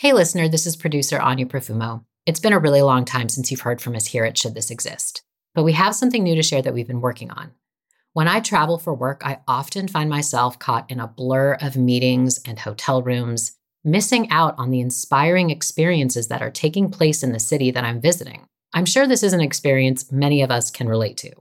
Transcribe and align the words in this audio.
Hey, 0.00 0.12
listener, 0.12 0.48
this 0.48 0.64
is 0.64 0.76
producer 0.76 1.18
Anya 1.18 1.44
Profumo. 1.44 2.04
It's 2.24 2.38
been 2.38 2.52
a 2.52 2.58
really 2.60 2.82
long 2.82 3.04
time 3.04 3.28
since 3.28 3.50
you've 3.50 3.62
heard 3.62 3.80
from 3.80 3.96
us 3.96 4.06
here 4.06 4.24
at 4.24 4.38
Should 4.38 4.54
This 4.54 4.70
Exist, 4.70 5.24
but 5.56 5.64
we 5.64 5.72
have 5.72 5.92
something 5.92 6.22
new 6.22 6.36
to 6.36 6.42
share 6.44 6.62
that 6.62 6.72
we've 6.72 6.86
been 6.86 7.00
working 7.00 7.32
on. 7.32 7.50
When 8.12 8.28
I 8.28 8.38
travel 8.38 8.78
for 8.78 8.94
work, 8.94 9.22
I 9.24 9.40
often 9.48 9.88
find 9.88 10.08
myself 10.08 10.56
caught 10.56 10.88
in 10.88 11.00
a 11.00 11.08
blur 11.08 11.54
of 11.54 11.76
meetings 11.76 12.38
and 12.44 12.60
hotel 12.60 13.02
rooms, 13.02 13.56
missing 13.82 14.30
out 14.30 14.54
on 14.56 14.70
the 14.70 14.78
inspiring 14.78 15.50
experiences 15.50 16.28
that 16.28 16.42
are 16.42 16.50
taking 16.52 16.92
place 16.92 17.24
in 17.24 17.32
the 17.32 17.40
city 17.40 17.72
that 17.72 17.82
I'm 17.82 18.00
visiting. 18.00 18.46
I'm 18.72 18.86
sure 18.86 19.08
this 19.08 19.24
is 19.24 19.32
an 19.32 19.40
experience 19.40 20.12
many 20.12 20.42
of 20.42 20.52
us 20.52 20.70
can 20.70 20.88
relate 20.88 21.16
to. 21.16 21.32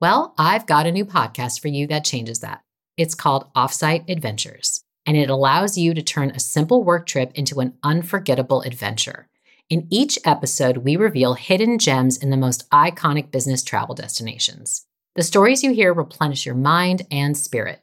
Well, 0.00 0.34
I've 0.38 0.66
got 0.66 0.86
a 0.86 0.92
new 0.92 1.04
podcast 1.04 1.60
for 1.60 1.66
you 1.66 1.88
that 1.88 2.04
changes 2.04 2.38
that. 2.42 2.62
It's 2.96 3.16
called 3.16 3.52
Offsite 3.56 4.08
Adventures 4.08 4.84
and 5.06 5.16
it 5.16 5.30
allows 5.30 5.76
you 5.76 5.94
to 5.94 6.02
turn 6.02 6.30
a 6.30 6.40
simple 6.40 6.84
work 6.84 7.06
trip 7.06 7.32
into 7.34 7.60
an 7.60 7.74
unforgettable 7.82 8.62
adventure. 8.62 9.28
In 9.68 9.86
each 9.90 10.18
episode, 10.24 10.78
we 10.78 10.96
reveal 10.96 11.34
hidden 11.34 11.78
gems 11.78 12.16
in 12.16 12.30
the 12.30 12.36
most 12.36 12.68
iconic 12.70 13.30
business 13.30 13.62
travel 13.62 13.94
destinations. 13.94 14.86
The 15.14 15.22
stories 15.22 15.62
you 15.62 15.72
hear 15.72 15.92
replenish 15.92 16.46
your 16.46 16.54
mind 16.54 17.06
and 17.10 17.36
spirit. 17.36 17.80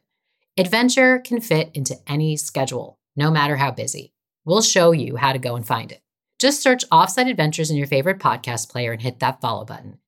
Adventure 0.58 1.20
can 1.20 1.42
fit 1.42 1.72
into 1.74 1.98
any 2.08 2.38
schedule, 2.38 2.98
no 3.16 3.32
matter 3.32 3.56
how 3.56 3.72
busy. 3.72 4.14
We'll 4.46 4.62
show 4.62 4.92
you 4.92 5.16
how 5.16 5.34
to 5.34 5.40
go 5.40 5.56
and 5.56 5.66
find 5.66 5.92
it. 5.92 6.02
Just 6.40 6.62
search 6.62 6.88
Offsite 6.90 7.30
Adventures 7.30 7.70
in 7.70 7.78
your 7.78 7.88
favorite 7.88 8.20
podcast 8.20 8.70
player 8.70 8.92
and 8.92 9.02
hit 9.02 9.20
that 9.20 9.42
follow 9.42 9.66
button. 9.66 10.00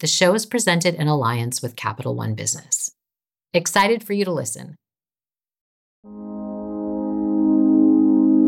The 0.00 0.06
show 0.06 0.34
is 0.34 0.46
presented 0.46 0.94
in 0.94 1.08
alliance 1.08 1.62
with 1.62 1.76
Capital 1.76 2.14
One 2.14 2.34
Business. 2.34 2.92
Excited 3.54 4.04
for 4.04 4.12
you 4.12 4.24
to 4.24 4.32
listen. 4.32 4.76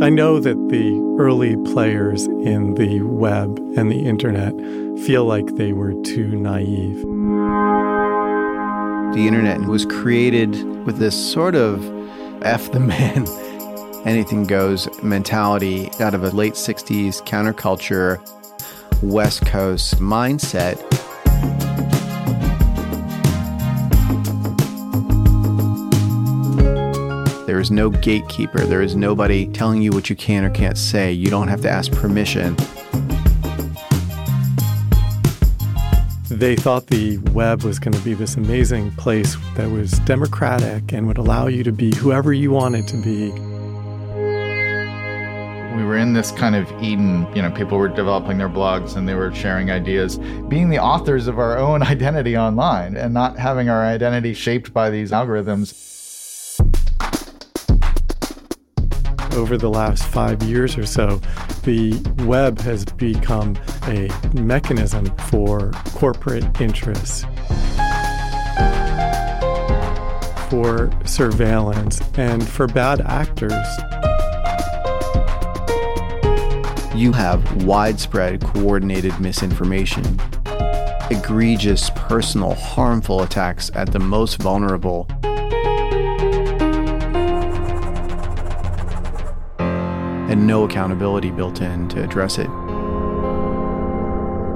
I 0.01 0.11
know 0.11 0.39
that 0.39 0.69
the 0.69 1.17
early 1.19 1.57
players 1.73 2.27
in 2.27 2.75
the 2.75 3.01
web 3.03 3.59
and 3.77 3.91
the 3.91 4.07
internet 4.07 4.55
feel 5.05 5.25
like 5.25 5.57
they 5.57 5.73
were 5.73 5.93
too 6.05 6.29
naive. 6.37 7.01
The 9.17 9.27
internet 9.27 9.63
was 9.63 9.85
created 9.87 10.55
with 10.87 10.99
this 10.99 11.17
sort 11.33 11.57
of 11.57 11.85
F 12.45 12.71
the 12.71 12.79
man, 12.79 13.27
anything 14.07 14.45
goes 14.45 14.89
mentality 15.03 15.91
out 15.99 16.15
of 16.15 16.23
a 16.23 16.31
late 16.31 16.55
60s 16.55 17.21
counterculture, 17.25 18.21
West 19.03 19.47
Coast 19.47 19.97
mindset. 19.97 20.79
There 27.59 27.63
is 27.65 27.73
no 27.73 27.91
gatekeeper. 27.91 28.61
There 28.61 28.83
is 28.83 28.95
nobody 28.95 29.49
telling 29.49 29.83
you 29.83 29.91
what 29.91 30.09
you 30.09 30.15
can 30.15 30.45
or 30.45 30.51
can't 30.51 30.79
say. 30.79 31.11
You 31.11 31.29
don't 31.29 31.49
have 31.49 31.61
to 31.63 31.69
ask 31.69 31.91
permission. 31.91 32.55
They 36.31 36.55
thought 36.55 36.87
the 36.87 37.19
web 37.33 37.65
was 37.65 37.81
going 37.81 37.95
to 37.95 38.01
be 38.05 38.15
this 38.15 38.37
amazing 38.37 38.93
place 38.93 39.37
that 39.57 39.69
was 39.69 39.91
democratic 40.07 40.93
and 40.93 41.09
would 41.09 41.19
allow 41.19 41.49
you 41.49 41.65
to 41.65 41.73
be 41.73 41.93
whoever 41.97 42.33
you 42.33 42.53
wanted 42.53 42.87
to 42.87 42.97
be. 42.99 43.33
We 45.77 45.85
were 45.85 45.97
in 45.97 46.13
this 46.13 46.31
kind 46.31 46.55
of 46.55 46.71
Eden, 46.81 47.27
you 47.35 47.43
know, 47.43 47.51
people 47.51 47.77
were 47.77 47.89
developing 47.89 48.39
their 48.39 48.49
blogs 48.49 48.95
and 48.95 49.09
they 49.09 49.15
were 49.15 49.35
sharing 49.35 49.73
ideas, 49.73 50.19
being 50.47 50.71
the 50.71 50.79
authors 50.79 51.27
of 51.27 51.41
our 51.41 51.59
own 51.59 51.83
identity 51.95 52.37
online 52.37 52.97
and 52.97 53.13
not 53.13 53.37
having 53.37 53.69
our 53.69 53.83
identity 53.83 54.33
shaped 54.33 54.73
by 54.73 54.91
these 54.91 55.11
algorithms. 55.11 55.98
Over 59.39 59.57
the 59.57 59.71
last 59.71 60.03
five 60.03 60.43
years 60.43 60.77
or 60.77 60.85
so, 60.85 61.21
the 61.63 61.95
web 62.25 62.59
has 62.61 62.85
become 62.85 63.57
a 63.85 64.11
mechanism 64.35 65.07
for 65.29 65.71
corporate 65.95 66.61
interests, 66.61 67.25
for 70.51 70.91
surveillance, 71.07 72.03
and 72.19 72.47
for 72.47 72.67
bad 72.67 73.01
actors. 73.03 73.53
You 76.95 77.13
have 77.13 77.65
widespread 77.65 78.43
coordinated 78.43 79.21
misinformation, 79.21 80.21
egregious 81.11 81.91
personal 81.95 82.55
harmful 82.55 83.23
attacks 83.23 83.71
at 83.75 83.93
the 83.93 84.01
most 84.01 84.43
vulnerable 84.43 85.07
and 90.29 90.47
no 90.47 90.65
accountability 90.65 91.31
built 91.31 91.61
in 91.61 91.89
to 91.89 92.05
address 92.05 92.39
it. 92.39 92.49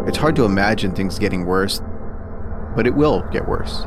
It's 0.07 0.19
hard 0.19 0.37
to 0.37 0.45
imagine 0.45 0.95
things 0.95 1.19
getting 1.19 1.47
worse, 1.47 1.81
but 2.77 2.87
it 2.87 2.95
will 2.95 3.23
get 3.33 3.49
worse. 3.49 3.83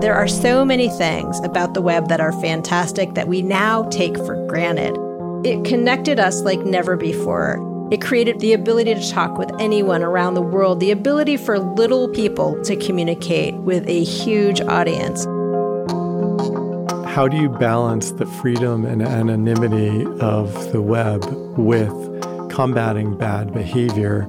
There 0.00 0.14
are 0.14 0.28
so 0.28 0.64
many 0.64 0.88
things 0.88 1.40
about 1.40 1.74
the 1.74 1.82
web 1.82 2.08
that 2.08 2.20
are 2.20 2.32
fantastic 2.40 3.14
that 3.14 3.28
we 3.28 3.42
now 3.42 3.82
take 3.90 4.16
for 4.16 4.46
granted. 4.46 4.96
It 5.44 5.64
connected 5.64 6.20
us 6.20 6.42
like 6.42 6.60
never 6.60 6.96
before. 6.96 7.58
It 7.90 8.00
created 8.00 8.38
the 8.38 8.52
ability 8.52 8.94
to 8.94 9.10
talk 9.10 9.36
with 9.36 9.50
anyone 9.58 10.02
around 10.02 10.34
the 10.34 10.42
world, 10.42 10.78
the 10.78 10.92
ability 10.92 11.36
for 11.36 11.58
little 11.58 12.08
people 12.08 12.62
to 12.64 12.76
communicate 12.76 13.54
with 13.56 13.88
a 13.88 14.04
huge 14.04 14.60
audience 14.60 15.26
how 17.18 17.26
do 17.26 17.36
you 17.36 17.48
balance 17.48 18.12
the 18.12 18.24
freedom 18.24 18.84
and 18.84 19.02
anonymity 19.02 20.06
of 20.20 20.70
the 20.70 20.80
web 20.80 21.24
with 21.58 21.90
combating 22.48 23.18
bad 23.18 23.52
behavior? 23.52 24.28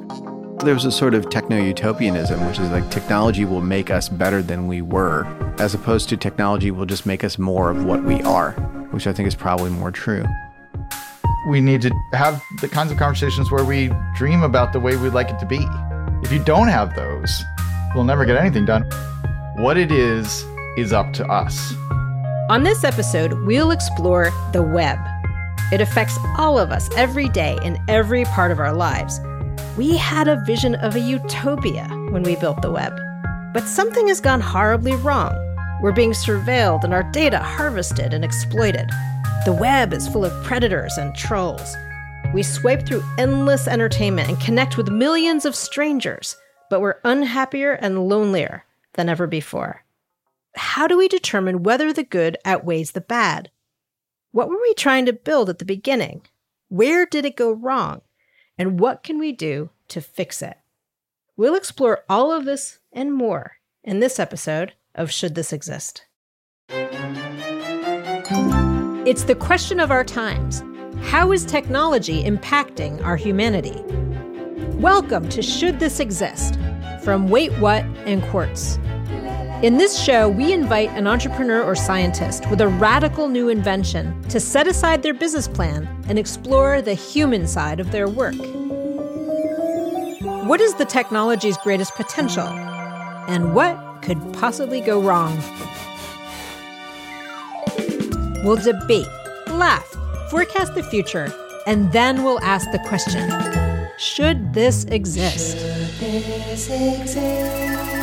There's 0.64 0.86
a 0.86 0.92
sort 0.92 1.14
of 1.14 1.30
techno 1.30 1.62
utopianism, 1.62 2.44
which 2.48 2.58
is 2.58 2.72
like 2.72 2.90
technology 2.90 3.46
will 3.46 3.62
make 3.62 3.92
us 3.92 4.10
better 4.10 4.42
than 4.42 4.66
we 4.66 4.82
were, 4.82 5.28
as 5.60 5.76
opposed 5.76 6.10
to 6.10 6.18
technology 6.18 6.72
will 6.72 6.88
just 6.88 7.06
make 7.06 7.24
us 7.24 7.38
more 7.38 7.70
of 7.70 7.86
what 7.86 8.04
we 8.04 8.24
are, 8.24 8.54
which 8.90 9.06
I 9.06 9.14
think 9.14 9.28
is 9.28 9.36
probably 9.36 9.70
more 9.70 9.92
true. 9.92 10.26
We 11.48 11.62
need 11.62 11.84
to 11.84 11.92
have 12.14 12.42
the 12.60 12.68
kinds 12.68 12.92
of 12.92 12.98
conversations 12.98 13.52
where 13.52 13.64
we 13.64 13.92
dream 14.16 14.42
about 14.42 14.74
the 14.74 14.80
way 14.80 14.96
we'd 14.96 15.14
like 15.14 15.30
it 15.30 15.38
to 15.38 15.46
be. 15.46 15.64
If 16.24 16.32
you 16.32 16.44
don't 16.44 16.70
have 16.70 16.96
those, 16.96 17.44
we'll 17.94 18.04
never 18.04 18.26
get 18.26 18.36
anything 18.36 18.66
done. 18.66 18.82
What 19.58 19.78
it 19.78 19.92
is, 19.92 20.44
is 20.76 20.92
up 20.92 21.14
to 21.14 21.26
us. 21.28 21.76
On 22.50 22.64
this 22.64 22.84
episode, 22.84 23.34
we'll 23.46 23.70
explore 23.70 24.32
the 24.54 24.64
web. 24.64 24.98
It 25.72 25.82
affects 25.82 26.18
all 26.36 26.58
of 26.58 26.72
us 26.72 26.90
every 26.98 27.30
day 27.30 27.60
in 27.64 27.78
every 27.88 28.26
part 28.26 28.50
of 28.50 28.58
our 28.60 28.74
lives. 28.74 29.20
We 29.78 29.96
had 29.96 30.28
a 30.28 30.44
vision 30.48 30.74
of 30.74 30.96
a 30.96 31.00
utopia 31.00 31.88
when 32.10 32.24
we 32.24 32.38
built 32.38 32.64
the 32.64 32.72
web. 32.72 32.92
But 33.54 33.68
something 33.68 34.08
has 34.08 34.20
gone 34.20 34.42
horribly 34.42 34.96
wrong. 34.96 35.32
We're 35.80 35.92
being 35.92 36.14
surveilled 36.14 36.84
and 36.84 36.92
our 36.92 37.04
data 37.12 37.38
harvested 37.38 38.16
and 38.16 38.26
exploited. 38.26 38.90
The 39.46 39.54
web 39.54 39.94
is 39.94 40.08
full 40.08 40.26
of 40.26 40.44
predators 40.44 40.98
and 40.98 41.16
trolls. 41.16 41.76
We 42.34 42.42
swipe 42.42 42.84
through 42.84 43.04
endless 43.20 43.68
entertainment 43.68 44.28
and 44.28 44.42
connect 44.42 44.76
with 44.76 44.90
millions 44.90 45.46
of 45.46 45.56
strangers, 45.56 46.36
but 46.72 46.82
we're 46.82 47.00
unhappier 47.04 47.74
and 47.74 48.10
lonelier 48.10 48.66
than 48.94 49.08
ever 49.08 49.28
before 49.28 49.84
how 50.60 50.88
do 50.88 50.98
we 50.98 51.08
determine 51.08 51.64
whether 51.64 51.94
the 51.94 52.04
good 52.04 52.38
outweighs 52.44 52.92
the 52.92 53.00
bad? 53.00 53.50
What 54.32 54.50
were 54.50 54.60
we 54.62 54.74
trying 54.74 55.06
to 55.06 55.14
build 55.14 55.50
at 55.50 55.58
the 55.58 55.66
beginning? 55.66 56.24
Where 56.68 57.06
did 57.06 57.24
it 57.24 57.38
go 57.38 57.54
wrong? 57.54 58.02
And 58.58 58.78
what 58.78 59.02
can 59.02 59.18
we 59.18 59.32
do 59.32 59.70
to 59.88 60.02
fix 60.02 60.42
it? 60.42 60.58
We'll 61.38 61.56
explore 61.56 62.04
all 62.10 62.34
of 62.34 62.44
this 62.44 62.80
and 62.92 63.14
more 63.14 63.54
in 63.86 64.02
this 64.02 64.20
episode 64.20 64.74
of 64.94 65.10
Should 65.10 65.34
This 65.34 65.54
Exist? 65.54 66.06
It's 69.08 69.24
the 69.24 69.36
question 69.40 69.80
of 69.80 69.92
our 69.92 70.04
times. 70.04 70.62
How 71.04 71.32
is 71.32 71.46
technology 71.46 72.26
impacting 72.26 73.02
our 73.06 73.16
humanity? 73.16 73.82
Welcome 74.78 75.30
to 75.30 75.42
Should 75.42 75.80
This 75.80 76.02
Exist 76.02 76.60
from 77.02 77.30
Wait 77.30 77.54
What 77.60 77.86
and 78.06 78.22
Quartz. 78.24 78.78
In 79.62 79.76
this 79.76 80.02
show, 80.02 80.30
we 80.30 80.54
invite 80.54 80.90
an 80.92 81.06
entrepreneur 81.06 81.62
or 81.62 81.76
scientist 81.76 82.50
with 82.50 82.62
a 82.62 82.70
radical 82.70 83.28
new 83.28 83.50
invention 83.50 84.24
to 84.30 84.40
set 84.40 84.68
aside 84.68 85.04
their 85.04 85.14
business 85.14 85.50
plan 85.50 85.86
and 86.08 86.18
explore 86.18 86.82
the 86.82 86.94
human 86.94 87.46
side 87.46 87.82
of 87.82 87.92
their 87.92 88.08
work. 88.08 88.38
What 90.48 90.62
is 90.62 90.76
the 90.76 90.86
technology's 90.86 91.58
greatest 91.58 91.94
potential? 91.96 92.48
And 92.48 93.54
what 93.54 94.02
could 94.02 94.18
possibly 94.32 94.80
go 94.80 95.02
wrong? 95.02 95.38
We'll 98.46 98.56
debate, 98.64 99.10
laugh, 99.50 99.94
forecast 100.32 100.74
the 100.74 100.84
future, 100.84 101.34
and 101.68 101.92
then 101.92 102.24
we'll 102.24 102.40
ask 102.40 102.72
the 102.72 102.80
question 102.80 103.30
Should 103.98 104.54
this 104.54 104.86
exist? 104.86 105.58
Should 105.58 106.00
this 106.00 106.70
exist? 106.70 107.99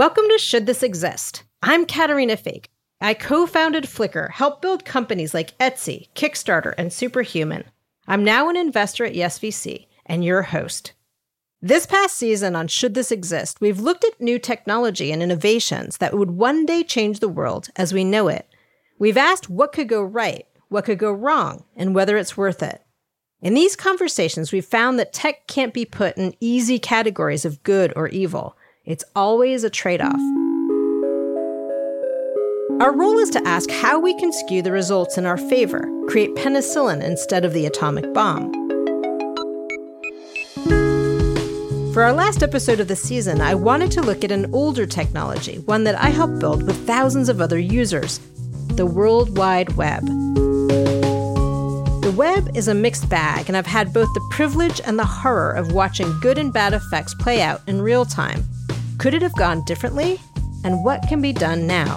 Welcome 0.00 0.24
to 0.30 0.38
Should 0.38 0.64
This 0.64 0.82
Exist? 0.82 1.42
I'm 1.62 1.84
Caterina 1.84 2.38
Fake. 2.38 2.70
I 3.02 3.12
co 3.12 3.46
founded 3.46 3.84
Flickr, 3.84 4.30
helped 4.30 4.62
build 4.62 4.86
companies 4.86 5.34
like 5.34 5.58
Etsy, 5.58 6.08
Kickstarter, 6.14 6.72
and 6.78 6.90
Superhuman. 6.90 7.64
I'm 8.08 8.24
now 8.24 8.48
an 8.48 8.56
investor 8.56 9.04
at 9.04 9.12
YesVC 9.12 9.88
and 10.06 10.24
your 10.24 10.40
host. 10.40 10.94
This 11.60 11.84
past 11.84 12.16
season 12.16 12.56
on 12.56 12.66
Should 12.66 12.94
This 12.94 13.12
Exist, 13.12 13.60
we've 13.60 13.78
looked 13.78 14.02
at 14.02 14.22
new 14.22 14.38
technology 14.38 15.12
and 15.12 15.22
innovations 15.22 15.98
that 15.98 16.16
would 16.16 16.30
one 16.30 16.64
day 16.64 16.82
change 16.82 17.20
the 17.20 17.28
world 17.28 17.68
as 17.76 17.92
we 17.92 18.02
know 18.02 18.28
it. 18.28 18.48
We've 18.98 19.18
asked 19.18 19.50
what 19.50 19.72
could 19.72 19.90
go 19.90 20.02
right, 20.02 20.46
what 20.70 20.86
could 20.86 20.98
go 20.98 21.12
wrong, 21.12 21.64
and 21.76 21.94
whether 21.94 22.16
it's 22.16 22.38
worth 22.38 22.62
it. 22.62 22.82
In 23.42 23.52
these 23.52 23.76
conversations, 23.76 24.50
we've 24.50 24.64
found 24.64 24.98
that 24.98 25.12
tech 25.12 25.46
can't 25.46 25.74
be 25.74 25.84
put 25.84 26.16
in 26.16 26.34
easy 26.40 26.78
categories 26.78 27.44
of 27.44 27.62
good 27.64 27.92
or 27.94 28.08
evil. 28.08 28.56
It's 28.90 29.04
always 29.14 29.62
a 29.62 29.70
trade 29.70 30.00
off. 30.00 30.20
Our 32.82 32.92
role 32.92 33.20
is 33.20 33.30
to 33.30 33.42
ask 33.46 33.70
how 33.70 34.00
we 34.00 34.18
can 34.18 34.32
skew 34.32 34.62
the 34.62 34.72
results 34.72 35.16
in 35.16 35.26
our 35.26 35.36
favor, 35.36 35.88
create 36.08 36.34
penicillin 36.34 37.00
instead 37.00 37.44
of 37.44 37.52
the 37.52 37.66
atomic 37.66 38.12
bomb. 38.12 38.52
For 41.94 42.02
our 42.02 42.12
last 42.12 42.42
episode 42.42 42.80
of 42.80 42.88
the 42.88 42.96
season, 42.96 43.40
I 43.40 43.54
wanted 43.54 43.92
to 43.92 44.02
look 44.02 44.24
at 44.24 44.32
an 44.32 44.52
older 44.52 44.86
technology, 44.86 45.58
one 45.66 45.84
that 45.84 45.94
I 45.94 46.08
helped 46.08 46.40
build 46.40 46.64
with 46.64 46.84
thousands 46.84 47.28
of 47.28 47.40
other 47.40 47.60
users 47.60 48.18
the 48.70 48.86
World 48.86 49.38
Wide 49.38 49.76
Web. 49.76 50.04
The 52.02 52.14
web 52.16 52.56
is 52.56 52.66
a 52.66 52.74
mixed 52.74 53.08
bag, 53.08 53.46
and 53.46 53.56
I've 53.56 53.66
had 53.66 53.92
both 53.92 54.12
the 54.14 54.28
privilege 54.32 54.80
and 54.84 54.98
the 54.98 55.04
horror 55.04 55.52
of 55.52 55.70
watching 55.70 56.12
good 56.18 56.38
and 56.38 56.52
bad 56.52 56.74
effects 56.74 57.14
play 57.14 57.40
out 57.40 57.60
in 57.68 57.82
real 57.82 58.04
time. 58.04 58.42
Could 59.00 59.14
it 59.14 59.22
have 59.22 59.34
gone 59.34 59.64
differently? 59.64 60.20
And 60.62 60.84
what 60.84 61.08
can 61.08 61.22
be 61.22 61.32
done 61.32 61.66
now? 61.66 61.96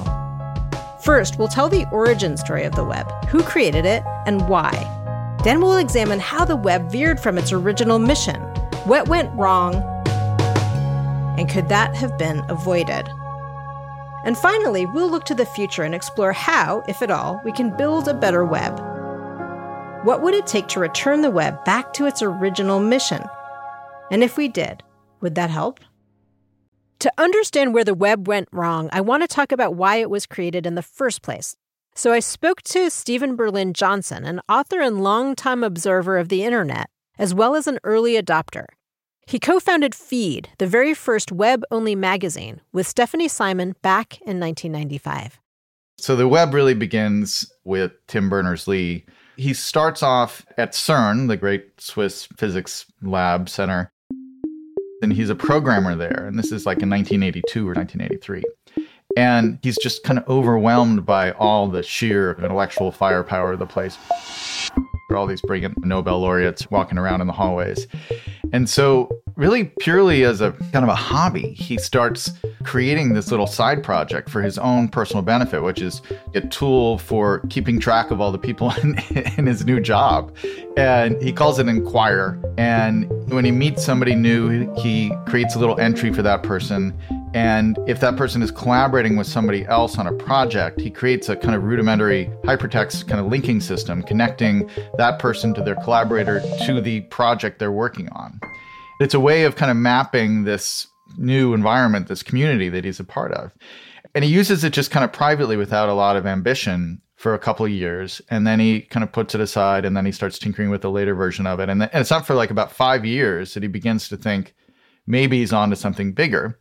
First, 1.03 1.38
we'll 1.38 1.50
tell 1.50 1.67
the 1.67 1.85
origin 1.91 2.38
story 2.38 2.63
of 2.63 2.75
the 2.75 2.85
web, 2.85 3.05
who 3.25 3.44
created 3.44 3.85
it, 3.85 4.03
and 4.25 4.47
why. 4.47 4.71
Then 5.44 5.59
we'll 5.59 5.79
examine 5.79 6.21
how 6.21 6.45
the 6.45 6.55
web 6.55 6.89
veered 6.89 7.19
from 7.19 7.38
its 7.38 7.51
original 7.51 8.00
mission 8.00 8.39
what 8.85 9.09
went 9.09 9.33
wrong? 9.38 9.75
And 11.38 11.50
could 11.50 11.67
that 11.67 11.94
have 11.95 12.17
been 12.17 12.41
avoided? 12.50 13.09
And 14.23 14.38
finally, 14.38 14.85
we'll 14.85 15.11
look 15.11 15.25
to 15.25 15.35
the 15.35 15.45
future 15.45 15.83
and 15.83 15.94
explore 15.94 16.31
how, 16.31 16.83
if 16.88 17.01
at 17.01 17.11
all, 17.11 17.41
we 17.44 17.51
can 17.51 17.75
build 17.75 18.07
a 18.07 18.13
better 18.13 18.45
web. 18.45 18.79
What 20.06 20.21
would 20.21 20.33
it 20.33 20.47
take 20.47 20.67
to 20.69 20.79
return 20.79 21.21
the 21.21 21.31
web 21.31 21.65
back 21.65 21.91
to 21.94 22.06
its 22.06 22.21
original 22.21 22.79
mission? 22.79 23.23
And 24.09 24.23
if 24.23 24.38
we 24.38 24.47
did, 24.47 24.83
would 25.19 25.35
that 25.35 25.49
help? 25.49 25.81
To 27.03 27.11
understand 27.17 27.73
where 27.73 27.83
the 27.83 27.94
web 27.94 28.29
went 28.29 28.47
wrong, 28.53 28.88
I 28.94 29.01
want 29.01 29.23
to 29.23 29.27
talk 29.27 29.51
about 29.51 29.75
why 29.75 29.97
it 29.97 30.09
was 30.09 30.25
created 30.25 30.65
in 30.65 30.75
the 30.75 30.81
first 30.81 31.21
place. 31.21 31.57
So 31.95 32.13
I 32.13 32.21
spoke 32.21 32.61
to 32.61 32.89
Steven 32.89 33.35
Berlin 33.35 33.73
Johnson, 33.73 34.23
an 34.23 34.39
author 34.47 34.79
and 34.79 35.03
longtime 35.03 35.65
observer 35.65 36.17
of 36.17 36.29
the 36.29 36.45
internet, 36.45 36.89
as 37.19 37.33
well 37.33 37.55
as 37.55 37.67
an 37.67 37.77
early 37.83 38.13
adopter. 38.13 38.67
He 39.27 39.38
co 39.38 39.59
founded 39.59 39.94
Feed, 39.94 40.47
the 40.59 40.65
very 40.65 40.94
first 40.94 41.29
web 41.29 41.65
only 41.71 41.94
magazine, 41.94 42.61
with 42.71 42.88
Stefanie 42.88 43.29
Syman 43.29 43.75
back 43.81 44.21
in 44.21 44.39
1995. 44.39 45.41
So 45.97 46.15
the 46.15 46.29
web 46.29 46.53
really 46.53 46.73
begins 46.73 47.51
with 47.65 47.91
Tim 48.07 48.29
Berners 48.29 48.65
Lee. 48.65 49.03
He 49.35 49.53
starts 49.53 50.03
off 50.03 50.45
at 50.57 50.71
CERN, 50.71 51.27
the 51.27 51.35
great 51.35 51.81
Swiss 51.81 52.29
physics 52.38 52.85
lab 53.01 53.49
center, 53.49 53.91
and 55.03 55.13
he's 55.13 55.29
a 55.29 55.35
programmer 55.35 55.95
there. 55.95 56.25
And 56.25 56.39
this 56.39 56.51
is 56.51 56.65
like 56.65 56.81
in 56.81 56.89
1982 56.89 57.67
or 57.67 57.73
1983. 57.73 58.44
And 59.15 59.59
he's 59.61 59.77
just 59.77 60.03
kind 60.03 60.17
of 60.17 60.27
overwhelmed 60.27 61.05
by 61.05 61.31
all 61.33 61.67
the 61.67 61.83
sheer 61.83 62.33
intellectual 62.41 62.91
firepower 62.91 63.53
of 63.53 63.59
the 63.59 63.67
place 63.67 63.97
all 65.15 65.27
these 65.27 65.41
brilliant 65.41 65.83
Nobel 65.85 66.19
laureates 66.19 66.69
walking 66.71 66.97
around 66.97 67.21
in 67.21 67.27
the 67.27 67.33
hallways. 67.33 67.88
And 68.51 68.69
so, 68.69 69.09
really, 69.35 69.65
purely 69.79 70.23
as 70.23 70.41
a 70.41 70.51
kind 70.71 70.83
of 70.83 70.89
a 70.89 70.95
hobby, 70.95 71.53
he 71.53 71.77
starts 71.77 72.31
creating 72.63 73.13
this 73.13 73.31
little 73.31 73.48
side 73.48 73.83
project 73.83 74.30
for 74.30 74.42
his 74.42 74.57
own 74.57 74.88
personal 74.88 75.21
benefit, 75.21 75.62
which 75.62 75.81
is 75.81 76.01
a 76.33 76.42
tool 76.42 76.98
for 76.98 77.39
keeping 77.50 77.80
track 77.80 78.12
of 78.12 78.21
all 78.21 78.31
the 78.31 78.38
people 78.38 78.71
in, 78.83 78.98
in 79.38 79.45
his 79.45 79.65
new 79.65 79.80
job. 79.80 80.36
And 80.77 81.21
he 81.21 81.31
calls 81.31 81.60
it 81.60 81.68
Enquire. 81.68 82.39
And 82.57 83.10
when 83.31 83.45
he 83.45 83.51
meets 83.51 83.83
somebody 83.83 84.15
new, 84.15 84.74
he 84.75 85.12
creates 85.27 85.56
a 85.56 85.60
little 85.60 85.80
entry 85.80 86.13
for 86.13 86.21
that 86.21 86.44
person 86.44 86.98
and 87.33 87.80
if 87.88 88.00
that 88.01 88.15
person 88.15 88.44
is 88.44 88.51
collaborating 88.51 89.18
with 89.18 89.25
somebody 89.25 89.66
else 89.66 89.98
on 89.98 90.06
a 90.06 90.13
project, 90.13 90.80
he 90.80 90.92
creates 90.92 91.30
a 91.30 91.36
kind 91.36 91.56
of 91.56 91.63
rudimentary 91.63 92.30
hypertext 92.44 93.07
kind 93.07 93.19
of 93.19 93.25
linking 93.25 93.59
system 93.59 94.04
connecting 94.04 94.69
that 94.98 95.18
person 95.18 95.54
to 95.56 95.62
their 95.62 95.75
collaborator 95.75 96.42
to 96.66 96.80
the 96.80 97.01
project 97.01 97.57
they're 97.57 97.71
working 97.71 98.07
on. 98.09 98.39
It's 99.00 99.16
a 99.16 99.19
way 99.19 99.45
of 99.45 99.56
kind 99.56 99.71
of 99.71 99.77
mapping 99.77 100.44
this 100.44 100.88
new 101.18 101.54
environment, 101.54 102.07
this 102.07 102.24
community 102.24 102.69
that 102.69 102.86
he's 102.86 103.00
a 103.00 103.04
part 103.04 103.31
of. 103.31 103.51
And 104.15 104.24
he 104.24 104.31
uses 104.31 104.63
it 104.63 104.74
just 104.74 104.92
kind 104.92 105.04
of 105.04 105.12
privately 105.12 105.57
without 105.57 105.89
a 105.89 105.94
lot 105.94 106.15
of 106.15 106.25
ambition 106.25 107.01
for 107.15 107.33
a 107.33 107.39
couple 107.39 107.65
of 107.65 107.71
years. 107.71 108.21
And 108.30 108.45
then 108.45 108.60
he 108.60 108.81
kind 108.81 109.04
of 109.04 109.12
puts 109.12 109.33
it 109.33 109.42
aside 109.42 109.86
and 109.86 109.95
then 109.95 110.06
he 110.06 110.12
starts 110.12 110.38
tinkering 110.38 110.69
with 110.69 110.81
the 110.81 110.92
later 110.92 111.15
version 111.15 111.48
of 111.48 111.60
it. 111.60 111.69
And, 111.69 111.81
th- 111.81 111.89
and 111.94 112.01
it's 112.01 112.12
not 112.12 112.27
for 112.27 112.36
like 112.36 112.51
about 112.51 112.71
five 112.71 113.06
years 113.06 113.54
that 113.54 113.63
he 113.63 113.69
begins 113.69 114.10
to 114.10 114.18
think 114.18 114.54
maybe 115.07 115.39
he's 115.39 115.54
on 115.54 115.69
to 115.69 115.75
something 115.75 116.13
bigger 116.13 116.60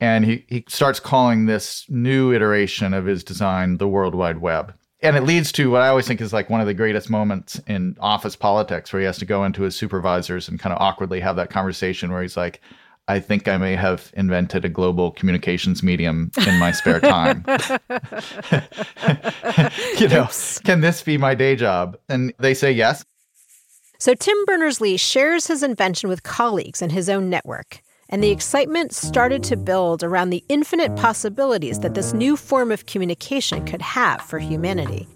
and 0.00 0.24
he, 0.24 0.44
he 0.48 0.64
starts 0.68 1.00
calling 1.00 1.46
this 1.46 1.84
new 1.88 2.32
iteration 2.32 2.94
of 2.94 3.06
his 3.06 3.24
design 3.24 3.78
the 3.78 3.88
World 3.88 4.14
Wide 4.14 4.38
Web. 4.38 4.74
And 5.00 5.16
it 5.16 5.24
leads 5.24 5.52
to 5.52 5.70
what 5.70 5.82
I 5.82 5.88
always 5.88 6.06
think 6.06 6.20
is 6.20 6.32
like 6.32 6.50
one 6.50 6.60
of 6.60 6.66
the 6.66 6.74
greatest 6.74 7.08
moments 7.08 7.60
in 7.66 7.96
office 8.00 8.34
politics 8.34 8.92
where 8.92 9.00
he 9.00 9.06
has 9.06 9.18
to 9.18 9.24
go 9.24 9.44
into 9.44 9.62
his 9.62 9.76
supervisors 9.76 10.48
and 10.48 10.58
kind 10.58 10.72
of 10.72 10.80
awkwardly 10.80 11.20
have 11.20 11.36
that 11.36 11.50
conversation 11.50 12.10
where 12.10 12.22
he's 12.22 12.36
like, 12.36 12.60
I 13.08 13.20
think 13.20 13.48
I 13.48 13.56
may 13.56 13.74
have 13.74 14.12
invented 14.14 14.64
a 14.64 14.68
global 14.68 15.12
communications 15.12 15.82
medium 15.82 16.30
in 16.46 16.58
my 16.58 16.72
spare 16.72 17.00
time. 17.00 17.44
you 19.98 20.08
know, 20.08 20.24
Oops. 20.24 20.58
can 20.60 20.80
this 20.80 21.02
be 21.02 21.18
my 21.18 21.34
day 21.34 21.56
job? 21.56 21.96
And 22.08 22.32
they 22.38 22.54
say 22.54 22.70
yes. 22.70 23.04
So 23.98 24.14
Tim 24.14 24.44
Berners 24.44 24.80
Lee 24.80 24.96
shares 24.96 25.46
his 25.46 25.62
invention 25.62 26.08
with 26.08 26.22
colleagues 26.22 26.82
in 26.82 26.90
his 26.90 27.08
own 27.08 27.28
network 27.28 27.82
and 28.10 28.22
the 28.22 28.28
hmm. 28.28 28.36
excitement 28.36 28.94
started 28.94 29.42
to 29.44 29.56
build 29.56 30.02
around 30.02 30.30
the 30.30 30.44
infinite 30.48 30.94
possibilities 30.96 31.80
that 31.80 31.94
this 31.94 32.12
new 32.12 32.36
form 32.36 32.72
of 32.72 32.86
communication 32.86 33.64
could 33.64 33.82
have 33.82 34.22
for 34.22 34.38
humanity. 34.38 35.06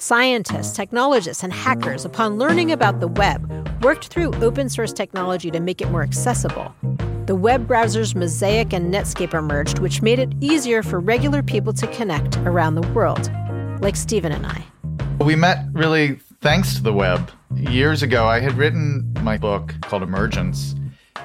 Scientists, 0.00 0.70
mm. 0.72 0.76
technologists, 0.76 1.42
and 1.42 1.52
hackers, 1.52 2.04
upon 2.04 2.38
learning 2.38 2.70
about 2.70 3.00
the 3.00 3.08
web, 3.08 3.42
worked 3.82 4.06
through 4.06 4.32
open 4.34 4.68
source 4.68 4.92
technology 4.92 5.50
to 5.50 5.58
make 5.58 5.80
it 5.80 5.90
more 5.90 6.04
accessible. 6.04 6.72
The 7.26 7.34
web 7.34 7.66
browsers 7.66 8.14
Mosaic 8.14 8.72
and 8.72 8.94
Netscape 8.94 9.34
emerged, 9.34 9.80
which 9.80 10.00
made 10.00 10.20
it 10.20 10.32
easier 10.40 10.84
for 10.84 11.00
regular 11.00 11.42
people 11.42 11.72
to 11.72 11.86
connect 11.88 12.36
around 12.38 12.76
the 12.76 12.86
world, 12.92 13.28
like 13.82 13.96
Steven 13.96 14.30
and 14.30 14.46
I. 14.46 14.64
We 15.20 15.34
met 15.34 15.64
really 15.72 16.20
thanks 16.40 16.76
to 16.76 16.82
the 16.84 16.92
web. 16.92 17.32
Years 17.56 18.04
ago, 18.04 18.24
I 18.24 18.38
had 18.38 18.52
written 18.52 19.12
my 19.22 19.36
book 19.36 19.74
called 19.82 20.04
Emergence, 20.04 20.76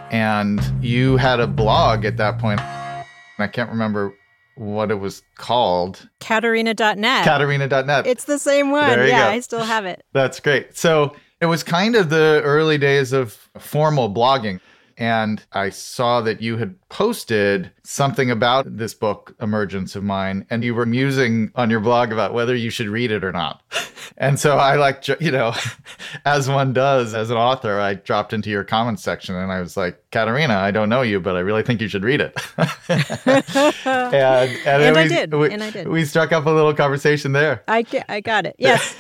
and 0.10 0.60
you 0.82 1.18
had 1.18 1.40
a 1.40 1.46
blog 1.46 2.06
at 2.06 2.18
that 2.18 2.40
point. 2.40 2.60
I 2.60 3.48
can't 3.48 3.70
remember 3.70 4.16
what 4.56 4.92
it 4.92 4.96
was 4.96 5.24
called. 5.36 6.10
Caterina.net. 6.20 7.26
Caterina.net. 7.26 8.08
It's 8.08 8.26
the 8.26 8.40
same 8.40 8.72
one. 8.72 9.00
Yeah, 9.00 9.26
go. 9.26 9.30
I 9.30 9.40
still 9.40 9.64
have 9.64 9.86
it. 9.86 10.04
That's 10.14 10.40
great. 10.40 10.78
So 10.78 11.16
it 11.42 11.48
was 11.48 11.64
kind 11.64 11.96
of 11.96 12.10
the 12.10 12.42
early 12.44 12.78
days 12.78 13.14
of 13.14 13.34
formal 13.58 14.14
blogging. 14.14 14.60
And 14.98 15.44
I 15.54 15.70
saw 15.70 16.22
that 16.22 16.42
you 16.42 16.58
had 16.58 16.76
posted 16.90 17.72
something 17.84 18.30
about 18.30 18.78
this 18.78 18.94
book, 18.94 19.36
Emergence 19.42 19.96
of 19.96 20.04
Mine, 20.04 20.46
and 20.50 20.64
you 20.64 20.76
were 20.76 20.86
musing 20.86 21.52
on 21.56 21.70
your 21.70 21.80
blog 21.80 22.12
about 22.12 22.34
whether 22.34 22.56
you 22.56 22.70
should 22.70 22.88
read 22.88 23.12
it 23.12 23.24
or 23.24 23.32
not. 23.32 23.62
And 24.18 24.40
so 24.40 24.58
I 24.58 24.76
like, 24.76 25.08
you 25.20 25.32
know, 25.32 25.54
as 26.26 26.50
one 26.50 26.74
does 26.74 27.14
as 27.14 27.30
an 27.30 27.38
author, 27.38 27.80
I 27.80 27.96
dropped 27.96 28.34
into 28.34 28.50
your 28.50 28.64
comments 28.64 29.04
section 29.04 29.36
and 29.36 29.52
I 29.52 29.60
was 29.60 29.76
like, 29.76 30.04
Caterina, 30.12 30.56
I 30.56 30.72
don't 30.72 30.90
know 30.90 31.02
you, 31.02 31.20
but 31.20 31.36
I 31.36 31.40
really 31.40 31.64
think 31.64 31.82
you 31.82 31.88
should 31.88 32.04
read 32.04 32.22
it. 32.22 32.40
and, 32.88 34.52
and, 34.66 34.84
and 34.84 34.98
I 34.98 35.08
did. 35.08 35.34
We, 35.34 35.52
and 35.52 35.64
I 35.64 35.72
did. 35.72 35.88
We 35.88 36.06
struck 36.06 36.32
up 36.32 36.46
a 36.46 36.50
little 36.50 36.74
conversation 36.74 37.32
there. 37.32 37.64
I, 37.68 37.86
I 38.08 38.22
got 38.22 38.46
it. 38.46 38.56
Yes. 38.60 38.96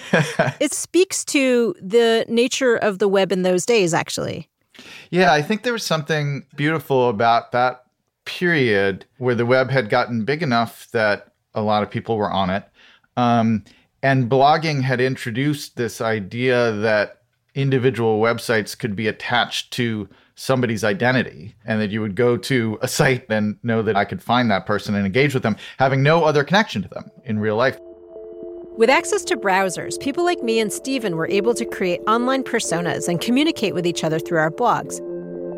it 0.59 0.73
speaks 0.73 1.23
to 1.25 1.75
the 1.79 2.25
nature 2.27 2.75
of 2.75 2.99
the 2.99 3.07
web 3.07 3.31
in 3.31 3.43
those 3.43 3.65
days, 3.65 3.93
actually. 3.93 4.49
Yeah, 5.09 5.31
I 5.31 5.41
think 5.41 5.63
there 5.63 5.73
was 5.73 5.83
something 5.83 6.45
beautiful 6.55 7.09
about 7.09 7.51
that 7.51 7.83
period 8.25 9.05
where 9.17 9.35
the 9.35 9.45
web 9.45 9.69
had 9.69 9.89
gotten 9.89 10.25
big 10.25 10.41
enough 10.41 10.89
that 10.91 11.33
a 11.53 11.61
lot 11.61 11.83
of 11.83 11.91
people 11.91 12.17
were 12.17 12.31
on 12.31 12.49
it. 12.49 12.63
Um, 13.15 13.63
and 14.01 14.29
blogging 14.29 14.81
had 14.81 14.99
introduced 14.99 15.77
this 15.77 16.01
idea 16.01 16.71
that 16.71 17.21
individual 17.55 18.19
websites 18.19 18.77
could 18.77 18.95
be 18.95 19.07
attached 19.07 19.71
to 19.73 20.09
somebody's 20.35 20.83
identity 20.83 21.55
and 21.65 21.79
that 21.79 21.91
you 21.91 22.01
would 22.01 22.15
go 22.15 22.35
to 22.35 22.77
a 22.81 22.87
site 22.87 23.29
and 23.29 23.57
know 23.63 23.81
that 23.81 23.95
I 23.95 24.05
could 24.05 24.21
find 24.23 24.49
that 24.49 24.65
person 24.65 24.95
and 24.95 25.05
engage 25.05 25.33
with 25.33 25.43
them, 25.43 25.55
having 25.77 26.01
no 26.01 26.23
other 26.23 26.43
connection 26.43 26.81
to 26.81 26.89
them 26.89 27.11
in 27.23 27.39
real 27.39 27.55
life. 27.55 27.77
With 28.75 28.89
access 28.89 29.23
to 29.25 29.37
browsers, 29.37 29.99
people 29.99 30.25
like 30.25 30.41
me 30.41 30.59
and 30.59 30.73
Steven 30.73 31.15
were 31.15 31.27
able 31.27 31.53
to 31.53 31.63
create 31.63 32.01
online 32.07 32.43
personas 32.43 33.07
and 33.07 33.21
communicate 33.21 33.75
with 33.75 33.85
each 33.85 34.03
other 34.03 34.17
through 34.17 34.39
our 34.39 34.49
blogs. 34.49 34.97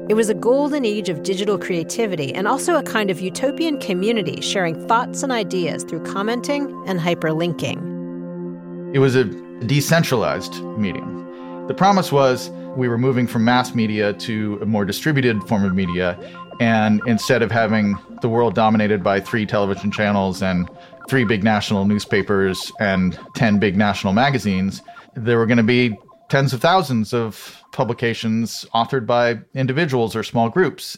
It 0.10 0.16
was 0.16 0.28
a 0.28 0.34
golden 0.34 0.84
age 0.84 1.08
of 1.08 1.24
digital 1.24 1.58
creativity 1.58 2.36
and 2.36 2.46
also 2.46 2.76
a 2.76 2.84
kind 2.84 3.10
of 3.10 3.22
utopian 3.22 3.80
community 3.80 4.42
sharing 4.42 4.86
thoughts 4.90 5.24
and 5.24 5.32
ideas 5.32 5.86
through 5.86 6.04
commenting 6.04 6.64
and 6.88 7.00
hyperlinking. 7.00 8.94
It 8.94 9.00
was 9.00 9.16
a 9.16 9.24
decentralized 9.24 10.62
medium. 10.78 11.68
The 11.68 11.74
promise 11.74 12.12
was 12.12 12.50
we 12.76 12.90
were 12.90 12.98
moving 12.98 13.28
from 13.28 13.46
mass 13.46 13.74
media 13.74 14.12
to 14.12 14.60
a 14.62 14.66
more 14.66 14.84
distributed 14.84 15.42
form 15.44 15.64
of 15.64 15.74
media. 15.74 16.20
And 16.60 17.02
instead 17.08 17.42
of 17.42 17.50
having 17.50 17.98
the 18.22 18.28
world 18.28 18.56
dominated 18.56 19.04
by 19.04 19.22
three 19.22 19.46
television 19.46 19.90
channels 19.90 20.42
and 20.42 20.70
three 21.08 21.24
big 21.24 21.44
national 21.44 21.86
newspapers 21.86 22.72
and 22.80 23.20
10 23.36 23.60
big 23.60 23.78
national 23.78 24.14
magazines, 24.14 24.82
there 25.16 25.38
were 25.38 25.46
going 25.46 25.58
to 25.58 25.64
be 25.64 25.98
tens 26.30 26.54
of 26.54 26.62
thousands 26.62 27.14
of 27.14 27.64
publications 27.72 28.66
authored 28.74 29.06
by 29.06 29.40
individuals 29.54 30.16
or 30.16 30.24
small 30.24 30.50
groups. 30.50 30.98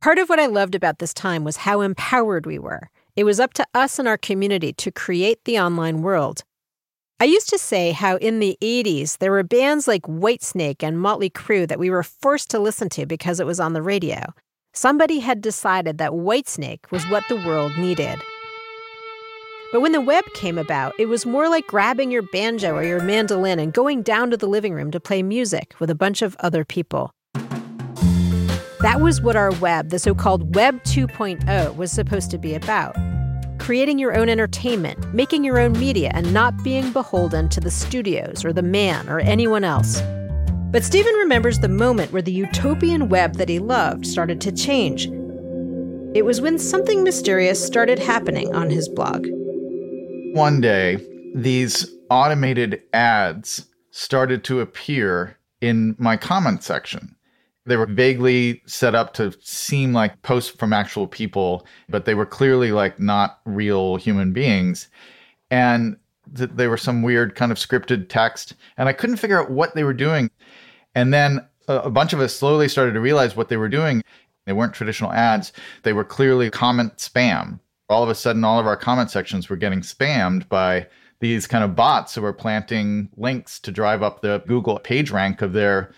Part 0.00 0.18
of 0.18 0.28
what 0.28 0.40
I 0.40 0.46
loved 0.46 0.74
about 0.74 0.98
this 0.98 1.14
time 1.14 1.44
was 1.44 1.58
how 1.58 1.80
empowered 1.80 2.46
we 2.46 2.58
were. 2.58 2.90
It 3.14 3.24
was 3.24 3.38
up 3.38 3.54
to 3.54 3.66
us 3.74 3.98
and 3.98 4.08
our 4.08 4.16
community 4.16 4.72
to 4.74 4.90
create 4.90 5.44
the 5.44 5.58
online 5.58 6.02
world. 6.02 6.44
I 7.20 7.24
used 7.26 7.48
to 7.50 7.58
say 7.58 7.92
how 7.92 8.16
in 8.16 8.40
the 8.40 8.58
80s 8.60 9.18
there 9.18 9.30
were 9.30 9.44
bands 9.44 9.86
like 9.86 10.02
Whitesnake 10.02 10.82
and 10.82 10.98
Motley 10.98 11.30
Crue 11.30 11.68
that 11.68 11.78
we 11.78 11.88
were 11.88 12.02
forced 12.02 12.50
to 12.50 12.58
listen 12.58 12.88
to 12.90 13.06
because 13.06 13.38
it 13.38 13.46
was 13.46 13.60
on 13.60 13.74
the 13.74 13.82
radio. 13.82 14.32
Somebody 14.74 15.20
had 15.20 15.40
decided 15.40 15.98
that 15.98 16.12
Whitesnake 16.12 16.90
was 16.90 17.04
what 17.04 17.22
the 17.28 17.36
world 17.36 17.76
needed. 17.76 18.18
But 19.72 19.80
when 19.80 19.92
the 19.92 20.02
web 20.02 20.24
came 20.34 20.58
about, 20.58 20.92
it 20.98 21.06
was 21.06 21.24
more 21.24 21.48
like 21.48 21.66
grabbing 21.66 22.10
your 22.10 22.20
banjo 22.20 22.74
or 22.74 22.84
your 22.84 23.00
mandolin 23.00 23.58
and 23.58 23.72
going 23.72 24.02
down 24.02 24.30
to 24.30 24.36
the 24.36 24.46
living 24.46 24.74
room 24.74 24.90
to 24.90 25.00
play 25.00 25.22
music 25.22 25.74
with 25.78 25.88
a 25.88 25.94
bunch 25.94 26.20
of 26.20 26.36
other 26.40 26.62
people. 26.62 27.14
That 28.80 29.00
was 29.00 29.22
what 29.22 29.34
our 29.34 29.50
web, 29.52 29.88
the 29.88 29.98
so 29.98 30.14
called 30.14 30.54
Web 30.54 30.82
2.0, 30.82 31.74
was 31.74 31.90
supposed 31.90 32.30
to 32.32 32.38
be 32.38 32.54
about 32.54 32.94
creating 33.58 33.98
your 33.98 34.14
own 34.14 34.28
entertainment, 34.28 35.14
making 35.14 35.44
your 35.44 35.58
own 35.58 35.72
media, 35.72 36.10
and 36.12 36.34
not 36.34 36.62
being 36.64 36.92
beholden 36.92 37.48
to 37.48 37.60
the 37.60 37.70
studios 37.70 38.44
or 38.44 38.52
the 38.52 38.60
man 38.60 39.08
or 39.08 39.20
anyone 39.20 39.64
else. 39.64 40.02
But 40.72 40.84
Steven 40.84 41.14
remembers 41.14 41.60
the 41.60 41.68
moment 41.68 42.12
where 42.12 42.22
the 42.22 42.32
utopian 42.32 43.08
web 43.08 43.36
that 43.36 43.48
he 43.48 43.60
loved 43.60 44.04
started 44.04 44.40
to 44.42 44.52
change. 44.52 45.06
It 46.14 46.24
was 46.26 46.40
when 46.40 46.58
something 46.58 47.04
mysterious 47.04 47.64
started 47.64 48.00
happening 48.00 48.52
on 48.54 48.68
his 48.68 48.88
blog. 48.88 49.28
One 50.32 50.62
day, 50.62 50.96
these 51.34 51.92
automated 52.08 52.82
ads 52.94 53.66
started 53.90 54.44
to 54.44 54.60
appear 54.60 55.36
in 55.60 55.94
my 55.98 56.16
comment 56.16 56.62
section. 56.62 57.14
They 57.66 57.76
were 57.76 57.84
vaguely 57.84 58.62
set 58.64 58.94
up 58.94 59.12
to 59.14 59.34
seem 59.42 59.92
like 59.92 60.22
posts 60.22 60.50
from 60.50 60.72
actual 60.72 61.06
people, 61.06 61.66
but 61.90 62.06
they 62.06 62.14
were 62.14 62.24
clearly 62.24 62.72
like 62.72 62.98
not 62.98 63.40
real 63.44 63.96
human 63.96 64.32
beings. 64.32 64.88
And 65.50 65.98
th- 66.34 66.50
they 66.54 66.66
were 66.66 66.78
some 66.78 67.02
weird 67.02 67.34
kind 67.34 67.52
of 67.52 67.58
scripted 67.58 68.08
text. 68.08 68.54
And 68.78 68.88
I 68.88 68.94
couldn't 68.94 69.18
figure 69.18 69.38
out 69.38 69.50
what 69.50 69.74
they 69.74 69.84
were 69.84 69.92
doing. 69.92 70.30
And 70.94 71.12
then 71.12 71.46
a, 71.68 71.80
a 71.80 71.90
bunch 71.90 72.14
of 72.14 72.20
us 72.20 72.34
slowly 72.34 72.68
started 72.68 72.94
to 72.94 73.00
realize 73.00 73.36
what 73.36 73.50
they 73.50 73.58
were 73.58 73.68
doing. 73.68 74.02
They 74.46 74.54
weren't 74.54 74.72
traditional 74.72 75.12
ads, 75.12 75.52
they 75.82 75.92
were 75.92 76.04
clearly 76.04 76.48
comment 76.48 76.96
spam 76.96 77.60
all 77.92 78.02
of 78.02 78.08
a 78.08 78.14
sudden 78.14 78.44
all 78.44 78.58
of 78.58 78.66
our 78.66 78.76
comment 78.76 79.10
sections 79.10 79.48
were 79.48 79.56
getting 79.56 79.80
spammed 79.80 80.48
by 80.48 80.86
these 81.20 81.46
kind 81.46 81.62
of 81.62 81.76
bots 81.76 82.14
who 82.14 82.22
were 82.22 82.32
planting 82.32 83.08
links 83.16 83.60
to 83.60 83.70
drive 83.70 84.02
up 84.02 84.22
the 84.22 84.42
Google 84.48 84.78
page 84.80 85.10
rank 85.10 85.40
of 85.40 85.52
their 85.52 85.92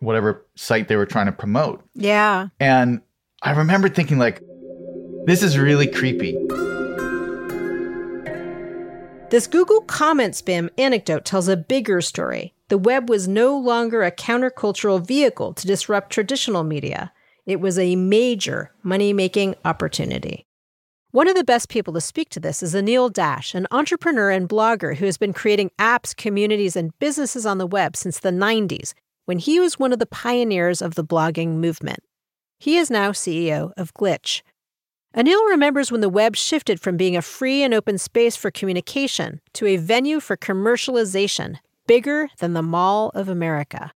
whatever 0.00 0.44
site 0.54 0.88
they 0.88 0.96
were 0.96 1.06
trying 1.06 1.26
to 1.26 1.32
promote. 1.32 1.82
Yeah. 1.94 2.48
And 2.60 3.00
I 3.42 3.52
remember 3.52 3.88
thinking 3.88 4.18
like 4.18 4.42
this 5.24 5.42
is 5.42 5.58
really 5.58 5.86
creepy. 5.86 6.32
This 9.30 9.48
Google 9.48 9.80
comment 9.82 10.34
spam 10.34 10.70
anecdote 10.78 11.24
tells 11.24 11.48
a 11.48 11.56
bigger 11.56 12.00
story. 12.00 12.54
The 12.68 12.78
web 12.78 13.08
was 13.08 13.26
no 13.26 13.58
longer 13.58 14.02
a 14.02 14.12
countercultural 14.12 15.04
vehicle 15.04 15.54
to 15.54 15.66
disrupt 15.66 16.10
traditional 16.10 16.62
media. 16.62 17.12
It 17.44 17.60
was 17.60 17.78
a 17.78 17.96
major 17.96 18.72
money 18.82 19.12
making 19.12 19.54
opportunity. 19.64 20.45
One 21.12 21.28
of 21.28 21.36
the 21.36 21.44
best 21.44 21.68
people 21.68 21.94
to 21.94 22.00
speak 22.00 22.30
to 22.30 22.40
this 22.40 22.62
is 22.62 22.74
Anil 22.74 23.12
Dash, 23.12 23.54
an 23.54 23.66
entrepreneur 23.70 24.30
and 24.30 24.48
blogger 24.48 24.96
who 24.96 25.06
has 25.06 25.16
been 25.16 25.32
creating 25.32 25.70
apps, 25.78 26.14
communities, 26.14 26.76
and 26.76 26.98
businesses 26.98 27.46
on 27.46 27.58
the 27.58 27.66
web 27.66 27.96
since 27.96 28.18
the 28.18 28.30
90s, 28.30 28.92
when 29.24 29.38
he 29.38 29.60
was 29.60 29.78
one 29.78 29.92
of 29.92 29.98
the 29.98 30.06
pioneers 30.06 30.82
of 30.82 30.94
the 30.94 31.04
blogging 31.04 31.54
movement. 31.56 32.00
He 32.58 32.76
is 32.76 32.90
now 32.90 33.12
CEO 33.12 33.72
of 33.76 33.94
Glitch. 33.94 34.42
Anil 35.16 35.48
remembers 35.48 35.90
when 35.90 36.00
the 36.00 36.08
web 36.08 36.36
shifted 36.36 36.80
from 36.80 36.96
being 36.96 37.16
a 37.16 37.22
free 37.22 37.62
and 37.62 37.72
open 37.72 37.98
space 37.98 38.36
for 38.36 38.50
communication 38.50 39.40
to 39.54 39.66
a 39.66 39.76
venue 39.76 40.20
for 40.20 40.36
commercialization, 40.36 41.56
bigger 41.86 42.28
than 42.38 42.52
the 42.52 42.62
Mall 42.62 43.10
of 43.14 43.28
America. 43.28 43.92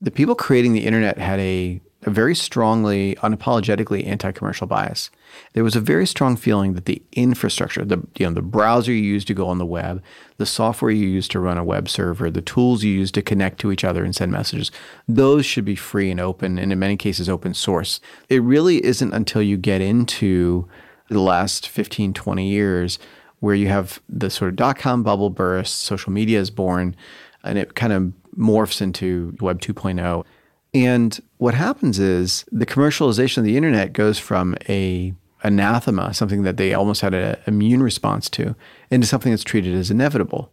The 0.00 0.10
people 0.10 0.34
creating 0.34 0.74
the 0.74 0.84
internet 0.84 1.18
had 1.18 1.40
a 1.40 1.80
a 2.06 2.10
very 2.10 2.34
strongly, 2.34 3.16
unapologetically 3.16 4.06
anti-commercial 4.06 4.66
bias. 4.66 5.10
There 5.54 5.64
was 5.64 5.74
a 5.74 5.80
very 5.80 6.06
strong 6.06 6.36
feeling 6.36 6.74
that 6.74 6.84
the 6.84 7.02
infrastructure, 7.12 7.84
the 7.84 8.02
you 8.16 8.26
know, 8.26 8.32
the 8.32 8.42
browser 8.42 8.92
you 8.92 9.02
use 9.02 9.24
to 9.26 9.34
go 9.34 9.48
on 9.48 9.58
the 9.58 9.66
web, 9.66 10.02
the 10.36 10.46
software 10.46 10.90
you 10.90 11.06
use 11.06 11.28
to 11.28 11.40
run 11.40 11.58
a 11.58 11.64
web 11.64 11.88
server, 11.88 12.30
the 12.30 12.42
tools 12.42 12.84
you 12.84 12.92
use 12.92 13.10
to 13.12 13.22
connect 13.22 13.58
to 13.60 13.72
each 13.72 13.84
other 13.84 14.04
and 14.04 14.14
send 14.14 14.32
messages, 14.32 14.70
those 15.08 15.46
should 15.46 15.64
be 15.64 15.76
free 15.76 16.10
and 16.10 16.20
open, 16.20 16.58
and 16.58 16.72
in 16.72 16.78
many 16.78 16.96
cases 16.96 17.28
open 17.28 17.54
source. 17.54 18.00
It 18.28 18.42
really 18.42 18.84
isn't 18.84 19.14
until 19.14 19.42
you 19.42 19.56
get 19.56 19.80
into 19.80 20.68
the 21.08 21.20
last 21.20 21.68
15, 21.68 22.12
20 22.12 22.48
years 22.48 22.98
where 23.40 23.54
you 23.54 23.68
have 23.68 24.00
the 24.08 24.30
sort 24.30 24.48
of 24.50 24.56
dot 24.56 24.78
com 24.78 25.02
bubble 25.02 25.30
burst, 25.30 25.80
social 25.80 26.12
media 26.12 26.40
is 26.40 26.50
born, 26.50 26.96
and 27.42 27.58
it 27.58 27.74
kind 27.74 27.92
of 27.92 28.12
morphs 28.38 28.80
into 28.80 29.36
Web 29.40 29.60
2.0 29.60 30.24
and 30.74 31.20
what 31.38 31.54
happens 31.54 31.98
is 31.98 32.44
the 32.50 32.66
commercialization 32.66 33.38
of 33.38 33.44
the 33.44 33.56
internet 33.56 33.92
goes 33.92 34.18
from 34.18 34.56
a 34.68 35.14
anathema, 35.44 36.12
something 36.12 36.42
that 36.42 36.56
they 36.56 36.74
almost 36.74 37.02
had 37.02 37.14
an 37.14 37.36
immune 37.46 37.82
response 37.82 38.28
to, 38.30 38.56
into 38.90 39.06
something 39.06 39.30
that's 39.30 39.44
treated 39.44 39.74
as 39.74 39.90
inevitable. 39.90 40.50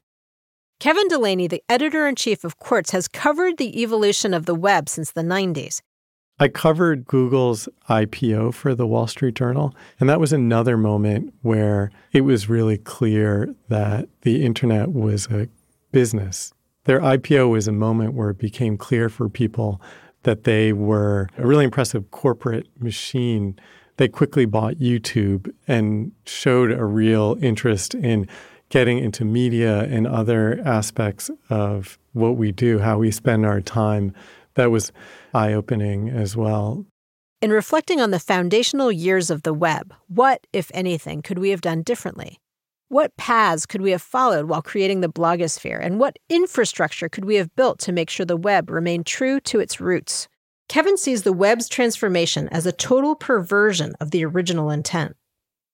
Kevin 0.80 1.08
Delaney, 1.08 1.48
the 1.48 1.64
editor 1.70 2.08
in 2.08 2.16
chief 2.16 2.44
of 2.44 2.60
Quartz, 2.60 2.92
has 2.92 3.08
covered 3.08 3.58
the 3.58 3.82
evolution 3.82 4.34
of 4.34 4.46
the 4.46 4.56
web 4.56 4.90
since 4.90 5.12
the 5.12 5.22
90s. 5.22 5.82
I 6.40 6.48
covered 6.48 7.06
Google's 7.06 7.70
IPO 7.88 8.56
for 8.56 8.74
the 8.74 8.88
Wall 8.88 9.06
Street 9.06 9.36
Journal, 9.36 9.76
and 10.00 10.10
that 10.10 10.20
was 10.20 10.34
another 10.34 10.76
moment 10.76 11.34
where 11.44 11.92
it 12.12 12.22
was 12.22 12.50
really 12.50 12.78
clear 12.78 13.54
that 13.70 14.10
the 14.22 14.44
internet 14.44 14.92
was 14.92 15.28
a 15.28 15.48
business. 15.92 16.52
Their 16.86 17.00
IPO 17.00 17.52
was 17.52 17.68
a 17.68 17.72
moment 17.72 18.16
where 18.16 18.32
it 18.32 18.40
became 18.40 18.76
clear 18.76 19.08
for 19.08 19.30
people 19.30 19.80
that 20.24 20.44
they 20.44 20.74
were 20.74 21.30
a 21.38 21.46
really 21.46 21.66
impressive 21.66 22.12
corporate 22.12 22.68
machine. 22.80 23.58
They 23.98 24.08
quickly 24.08 24.46
bought 24.46 24.76
YouTube 24.76 25.54
and 25.68 26.12
showed 26.26 26.72
a 26.72 26.86
real 26.86 27.38
interest 27.42 27.96
in 27.96 28.28
getting 28.70 29.00
into 29.00 29.26
media 29.26 29.84
and 29.84 30.08
other 30.08 30.62
aspects 30.66 31.30
of 31.50 32.00
what 32.14 32.38
we 32.38 32.52
do, 32.52 32.80
how 32.80 32.98
we 32.98 33.12
spend 33.12 33.46
our 33.46 33.62
time. 33.62 34.14
That 34.56 34.72
was 34.72 34.92
eye 35.34 35.54
opening 35.54 36.10
as 36.10 36.36
well. 36.36 36.86
In 37.42 37.52
reflecting 37.52 38.00
on 38.00 38.12
the 38.12 38.20
foundational 38.20 38.92
years 38.92 39.30
of 39.30 39.44
the 39.44 39.54
web, 39.54 39.94
what, 40.08 40.46
if 40.54 40.70
anything, 40.74 41.22
could 41.22 41.40
we 41.40 41.50
have 41.50 41.62
done 41.62 41.82
differently? 41.82 42.38
What 42.92 43.16
paths 43.16 43.66
could 43.66 43.82
we 43.82 43.92
have 43.92 44.02
followed 44.02 44.50
while 44.50 44.62
creating 44.62 45.00
the 45.00 45.08
blogosphere, 45.08 45.80
and 45.82 45.98
what 45.98 46.20
infrastructure 46.28 47.08
could 47.08 47.24
we 47.24 47.36
have 47.36 47.56
built 47.56 47.80
to 47.80 47.94
make 47.94 48.10
sure 48.10 48.26
the 48.26 48.36
web 48.36 48.70
remained 48.70 49.06
true 49.06 49.40
to 49.40 49.62
its 49.62 49.80
roots? 49.80 50.28
Kevin 50.68 50.98
sees 50.98 51.24
the 51.24 51.32
web's 51.32 51.70
transformation 51.70 52.50
as 52.50 52.66
a 52.66 52.74
total 52.74 53.16
perversion 53.16 53.94
of 54.02 54.12
the 54.12 54.26
original 54.26 54.70
intent. 54.70 55.16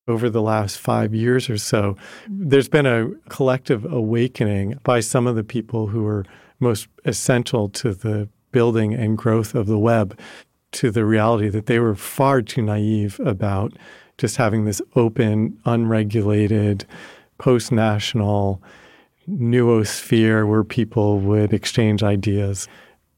Over 0.08 0.30
the 0.30 0.44
last 0.44 0.78
five 0.78 1.16
years 1.16 1.50
or 1.50 1.58
so, 1.58 1.98
there's 2.30 2.70
been 2.70 2.86
a 2.86 3.10
collective 3.30 3.92
awakening 3.92 4.76
by 4.84 5.00
some 5.00 5.26
of 5.26 5.36
the 5.36 5.44
people 5.44 5.88
who 5.88 6.06
are 6.06 6.24
most 6.60 6.88
essential 7.04 7.68
to 7.70 7.96
the 7.96 8.30
building 8.52 8.94
and 8.94 9.18
growth 9.18 9.56
of 9.56 9.66
the 9.66 9.80
web 9.80 10.20
to 10.74 10.92
the 10.92 11.04
reality 11.04 11.50
that 11.50 11.66
they 11.66 11.80
were 11.80 11.96
far 11.96 12.44
too 12.44 12.62
naive 12.62 13.20
about 13.22 13.74
just 14.18 14.38
having 14.38 14.66
this 14.66 14.82
open, 14.96 15.60
unregulated, 15.66 16.86
post 17.38 17.72
national 17.72 18.62
noosphere 19.30 20.48
where 20.48 20.64
people 20.64 21.20
would 21.20 21.54
exchange 21.54 22.04
ideas. 22.04 22.68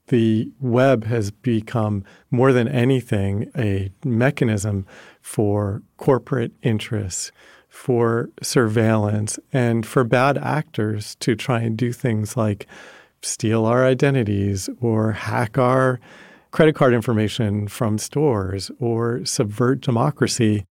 the 0.10 0.51
web 0.60 1.06
has 1.06 1.32
become 1.32 2.03
more 2.32 2.51
than 2.51 2.68
anything 2.68 3.50
a 3.56 3.91
mechanism 4.03 4.86
for 5.22 5.82
corporate 5.98 6.51
interests, 6.62 7.32
for 7.70 8.29
surveillance, 8.41 9.39
and 9.53 9.86
for 9.86 10.03
bad 10.03 10.38
actors 10.39 11.15
to 11.15 11.36
try 11.36 11.60
and 11.62 11.77
do 11.77 11.94
things 11.94 12.36
like 12.36 12.68
steal 13.22 13.65
our 13.65 13.86
identities 13.86 14.70
or 14.82 15.12
hack 15.12 15.58
our 15.58 16.00
credit 16.51 16.74
card 16.74 16.94
information 16.94 17.68
from 17.68 17.98
stores 17.98 18.72
or 18.79 19.24
subvert 19.25 19.82
democracy. 19.82 20.65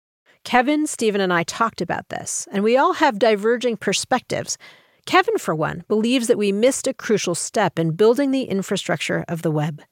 Kevin, 0.47 0.87
Steven, 0.87 1.21
and 1.21 1.33
I 1.33 1.43
talked 1.43 1.81
about 1.81 2.09
this, 2.09 2.47
and 2.53 2.63
we 2.63 2.77
all 2.77 2.93
have 2.93 3.19
diverging 3.19 3.79
perspectives. 3.79 4.57
Kevin, 5.05 5.39
for 5.39 5.57
one, 5.57 5.83
believes 5.89 6.29
that 6.29 6.39
we 6.39 6.53
missed 6.53 6.87
a 6.87 6.95
crucial 6.95 7.35
step 7.35 7.81
in 7.81 7.97
building 7.97 8.31
the 8.31 8.45
infrastructure 8.45 9.25
of 9.27 9.43
the 9.43 9.51
web. 9.51 9.83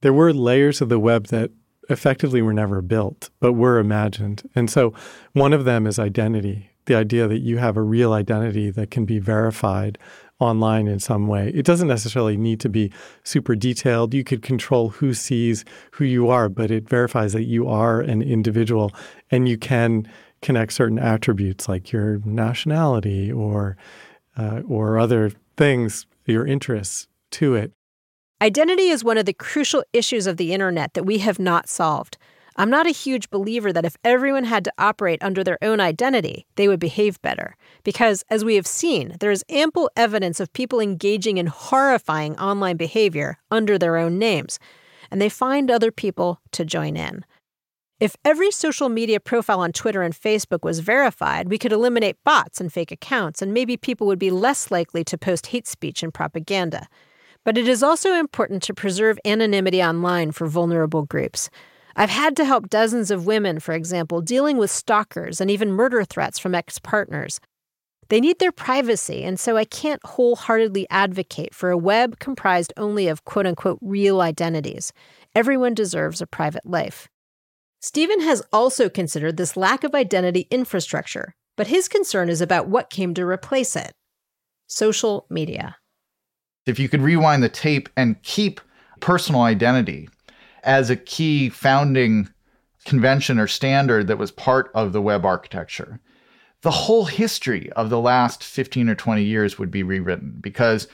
There 0.00 0.12
were 0.12 0.32
layers 0.32 0.80
of 0.80 0.88
the 0.88 0.98
web 0.98 1.28
that 1.28 1.52
effectively 1.88 2.42
were 2.42 2.52
never 2.52 2.82
built, 2.82 3.30
but 3.38 3.52
were 3.52 3.78
imagined. 3.78 4.42
And 4.56 4.68
so 4.68 4.92
one 5.34 5.52
of 5.52 5.64
them 5.64 5.86
is 5.86 6.00
identity 6.00 6.72
the 6.86 6.94
idea 6.94 7.28
that 7.28 7.38
you 7.38 7.58
have 7.58 7.76
a 7.76 7.82
real 7.82 8.12
identity 8.12 8.70
that 8.70 8.90
can 8.90 9.04
be 9.04 9.18
verified 9.18 9.98
online 10.42 10.86
in 10.86 10.98
some 10.98 11.26
way. 11.26 11.50
It 11.54 11.64
doesn't 11.64 11.88
necessarily 11.88 12.36
need 12.36 12.60
to 12.60 12.68
be 12.68 12.92
super 13.24 13.54
detailed. 13.54 14.12
You 14.14 14.24
could 14.24 14.42
control 14.42 14.90
who 14.90 15.14
sees 15.14 15.64
who 15.92 16.04
you 16.04 16.28
are, 16.28 16.48
but 16.48 16.70
it 16.70 16.88
verifies 16.88 17.32
that 17.32 17.44
you 17.44 17.68
are 17.68 18.00
an 18.00 18.22
individual 18.22 18.92
and 19.30 19.48
you 19.48 19.56
can 19.56 20.08
connect 20.42 20.72
certain 20.72 20.98
attributes 20.98 21.68
like 21.68 21.92
your 21.92 22.18
nationality 22.24 23.30
or 23.32 23.76
uh, 24.36 24.62
or 24.66 24.98
other 24.98 25.30
things, 25.56 26.06
your 26.26 26.46
interests 26.46 27.06
to 27.30 27.54
it. 27.54 27.72
Identity 28.40 28.88
is 28.88 29.04
one 29.04 29.18
of 29.18 29.26
the 29.26 29.32
crucial 29.32 29.84
issues 29.92 30.26
of 30.26 30.36
the 30.36 30.52
internet 30.52 30.94
that 30.94 31.04
we 31.04 31.18
have 31.18 31.38
not 31.38 31.68
solved. 31.68 32.18
I'm 32.56 32.70
not 32.70 32.86
a 32.86 32.90
huge 32.90 33.30
believer 33.30 33.72
that 33.72 33.84
if 33.84 33.96
everyone 34.04 34.44
had 34.44 34.64
to 34.64 34.72
operate 34.78 35.22
under 35.22 35.42
their 35.42 35.58
own 35.62 35.80
identity, 35.80 36.46
they 36.56 36.68
would 36.68 36.80
behave 36.80 37.20
better. 37.22 37.56
Because, 37.82 38.24
as 38.28 38.44
we 38.44 38.56
have 38.56 38.66
seen, 38.66 39.16
there 39.20 39.30
is 39.30 39.44
ample 39.48 39.90
evidence 39.96 40.38
of 40.40 40.52
people 40.52 40.80
engaging 40.80 41.38
in 41.38 41.46
horrifying 41.46 42.38
online 42.38 42.76
behavior 42.76 43.38
under 43.50 43.78
their 43.78 43.96
own 43.96 44.18
names, 44.18 44.58
and 45.10 45.20
they 45.20 45.28
find 45.28 45.70
other 45.70 45.90
people 45.90 46.40
to 46.52 46.64
join 46.64 46.96
in. 46.96 47.24
If 48.00 48.16
every 48.24 48.50
social 48.50 48.88
media 48.88 49.20
profile 49.20 49.60
on 49.60 49.72
Twitter 49.72 50.02
and 50.02 50.12
Facebook 50.12 50.64
was 50.64 50.80
verified, 50.80 51.48
we 51.48 51.58
could 51.58 51.72
eliminate 51.72 52.16
bots 52.24 52.60
and 52.60 52.72
fake 52.72 52.90
accounts, 52.90 53.40
and 53.40 53.54
maybe 53.54 53.76
people 53.76 54.08
would 54.08 54.18
be 54.18 54.30
less 54.30 54.70
likely 54.70 55.04
to 55.04 55.16
post 55.16 55.46
hate 55.46 55.68
speech 55.68 56.02
and 56.02 56.12
propaganda. 56.12 56.88
But 57.44 57.56
it 57.56 57.68
is 57.68 57.82
also 57.82 58.14
important 58.14 58.62
to 58.64 58.74
preserve 58.74 59.18
anonymity 59.24 59.82
online 59.82 60.32
for 60.32 60.46
vulnerable 60.48 61.02
groups. 61.02 61.48
I've 61.96 62.10
had 62.10 62.36
to 62.36 62.44
help 62.44 62.70
dozens 62.70 63.10
of 63.10 63.26
women, 63.26 63.60
for 63.60 63.72
example, 63.72 64.20
dealing 64.20 64.56
with 64.56 64.70
stalkers 64.70 65.40
and 65.40 65.50
even 65.50 65.72
murder 65.72 66.04
threats 66.04 66.38
from 66.38 66.54
ex 66.54 66.78
partners. 66.78 67.40
They 68.08 68.20
need 68.20 68.38
their 68.38 68.52
privacy, 68.52 69.24
and 69.24 69.40
so 69.40 69.56
I 69.56 69.64
can't 69.64 70.04
wholeheartedly 70.04 70.86
advocate 70.90 71.54
for 71.54 71.70
a 71.70 71.78
web 71.78 72.18
comprised 72.18 72.72
only 72.76 73.08
of 73.08 73.24
quote 73.24 73.46
unquote 73.46 73.78
real 73.80 74.20
identities. 74.20 74.92
Everyone 75.34 75.74
deserves 75.74 76.20
a 76.20 76.26
private 76.26 76.66
life. 76.66 77.08
Steven 77.80 78.20
has 78.20 78.42
also 78.52 78.88
considered 78.88 79.36
this 79.36 79.56
lack 79.56 79.82
of 79.82 79.94
identity 79.94 80.46
infrastructure, 80.50 81.34
but 81.56 81.66
his 81.66 81.88
concern 81.88 82.28
is 82.28 82.40
about 82.40 82.68
what 82.68 82.90
came 82.90 83.14
to 83.14 83.26
replace 83.26 83.76
it 83.76 83.92
social 84.66 85.26
media. 85.28 85.76
If 86.64 86.78
you 86.78 86.88
could 86.88 87.02
rewind 87.02 87.42
the 87.42 87.48
tape 87.48 87.88
and 87.96 88.22
keep 88.22 88.60
personal 89.00 89.42
identity, 89.42 90.08
as 90.62 90.90
a 90.90 90.96
key 90.96 91.48
founding 91.48 92.28
convention 92.84 93.38
or 93.38 93.46
standard 93.46 94.06
that 94.06 94.18
was 94.18 94.30
part 94.30 94.70
of 94.74 94.92
the 94.92 95.02
web 95.02 95.24
architecture. 95.24 96.00
The 96.62 96.70
whole 96.70 97.06
history 97.06 97.70
of 97.72 97.90
the 97.90 98.00
last 98.00 98.42
15 98.44 98.88
or 98.88 98.94
20 98.94 99.22
years 99.22 99.58
would 99.58 99.70
be 99.70 99.82
rewritten 99.82 100.38
because 100.40 100.88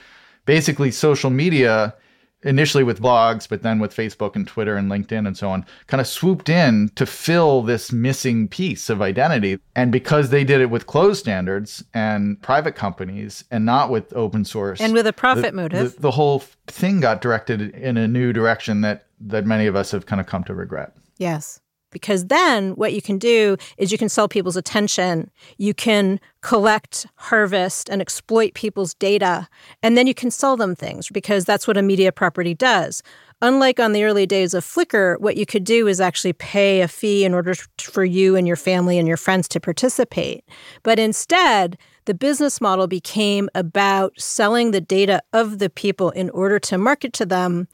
basically 0.46 0.90
social 0.90 1.30
media 1.30 1.94
initially 2.42 2.84
with 2.84 3.00
blogs, 3.00 3.48
but 3.48 3.62
then 3.62 3.78
with 3.78 3.94
Facebook 3.94 4.36
and 4.36 4.46
Twitter 4.46 4.76
and 4.76 4.90
LinkedIn 4.90 5.26
and 5.26 5.36
so 5.36 5.50
on, 5.50 5.66
kind 5.86 6.00
of 6.00 6.06
swooped 6.06 6.48
in 6.48 6.90
to 6.94 7.04
fill 7.04 7.62
this 7.62 7.92
missing 7.92 8.48
piece 8.48 8.88
of 8.88 9.02
identity. 9.02 9.58
And 9.74 9.90
because 9.90 10.30
they 10.30 10.44
did 10.44 10.60
it 10.60 10.70
with 10.70 10.86
closed 10.86 11.20
standards 11.20 11.84
and 11.94 12.40
private 12.42 12.76
companies 12.76 13.44
and 13.50 13.64
not 13.64 13.90
with 13.90 14.12
open 14.14 14.44
source 14.44 14.80
and 14.80 14.92
with 14.92 15.06
a 15.06 15.12
profit 15.12 15.46
the, 15.46 15.52
motive, 15.52 15.94
the, 15.96 16.00
the 16.02 16.10
whole 16.10 16.40
thing 16.66 17.00
got 17.00 17.20
directed 17.20 17.60
in 17.74 17.96
a 17.96 18.08
new 18.08 18.32
direction 18.32 18.82
that 18.82 19.06
that 19.20 19.44
many 19.44 19.66
of 19.66 19.74
us 19.74 19.90
have 19.90 20.06
kind 20.06 20.20
of 20.20 20.26
come 20.26 20.44
to 20.44 20.54
regret. 20.54 20.92
Yes. 21.16 21.60
Because 21.90 22.26
then 22.26 22.72
what 22.72 22.92
you 22.92 23.00
can 23.00 23.18
do 23.18 23.56
is 23.78 23.90
you 23.90 23.98
can 23.98 24.08
sell 24.08 24.28
people's 24.28 24.56
attention, 24.56 25.30
you 25.56 25.74
can 25.74 26.20
collect, 26.42 27.06
harvest, 27.16 27.88
and 27.88 28.00
exploit 28.00 28.54
people's 28.54 28.94
data, 28.94 29.48
and 29.82 29.96
then 29.96 30.06
you 30.06 30.14
can 30.14 30.30
sell 30.30 30.56
them 30.56 30.74
things 30.74 31.08
because 31.08 31.44
that's 31.44 31.66
what 31.66 31.76
a 31.76 31.82
media 31.82 32.12
property 32.12 32.54
does. 32.54 33.02
Unlike 33.40 33.78
on 33.78 33.92
the 33.92 34.02
early 34.02 34.26
days 34.26 34.52
of 34.52 34.64
Flickr, 34.64 35.18
what 35.20 35.36
you 35.36 35.46
could 35.46 35.62
do 35.62 35.86
is 35.86 36.00
actually 36.00 36.32
pay 36.32 36.80
a 36.80 36.88
fee 36.88 37.24
in 37.24 37.32
order 37.32 37.54
for 37.80 38.04
you 38.04 38.34
and 38.34 38.48
your 38.48 38.56
family 38.56 38.98
and 38.98 39.06
your 39.06 39.16
friends 39.16 39.46
to 39.48 39.60
participate. 39.60 40.44
But 40.82 40.98
instead, 40.98 41.78
the 42.06 42.14
business 42.14 42.60
model 42.60 42.88
became 42.88 43.48
about 43.54 44.20
selling 44.20 44.72
the 44.72 44.80
data 44.80 45.22
of 45.32 45.60
the 45.60 45.70
people 45.70 46.10
in 46.10 46.30
order 46.30 46.58
to 46.58 46.78
market 46.78 47.12
to 47.12 47.26
them 47.26 47.68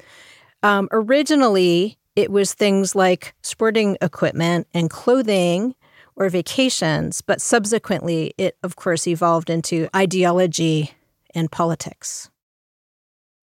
um, 0.63 0.89
originally, 0.93 1.99
it 2.17 2.31
was 2.31 2.55
things 2.55 2.95
like 2.95 3.35
sporting 3.43 3.97
equipment 4.01 4.67
and 4.73 4.89
clothing 4.91 5.75
or 6.17 6.29
vacations, 6.29 7.21
but 7.21 7.41
subsequently, 7.41 8.35
it 8.39 8.57
of 8.63 8.77
course 8.77 9.07
evolved 9.07 9.51
into 9.51 9.89
ideology 9.95 10.93
and 11.35 11.51
politics. 11.51 12.31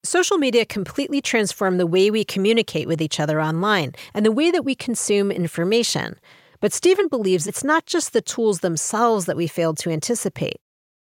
Social 0.03 0.37
media 0.37 0.65
completely 0.65 1.21
transformed 1.21 1.79
the 1.79 1.85
way 1.85 2.09
we 2.09 2.23
communicate 2.23 2.87
with 2.87 3.01
each 3.01 3.19
other 3.19 3.39
online 3.41 3.93
and 4.13 4.25
the 4.25 4.31
way 4.31 4.49
that 4.49 4.65
we 4.65 4.73
consume 4.73 5.31
information. 5.31 6.17
But 6.59 6.73
Steven 6.73 7.07
believes 7.07 7.45
it's 7.45 7.63
not 7.63 7.85
just 7.85 8.13
the 8.13 8.21
tools 8.21 8.61
themselves 8.61 9.25
that 9.25 9.37
we 9.37 9.47
failed 9.47 9.77
to 9.79 9.91
anticipate. 9.91 10.59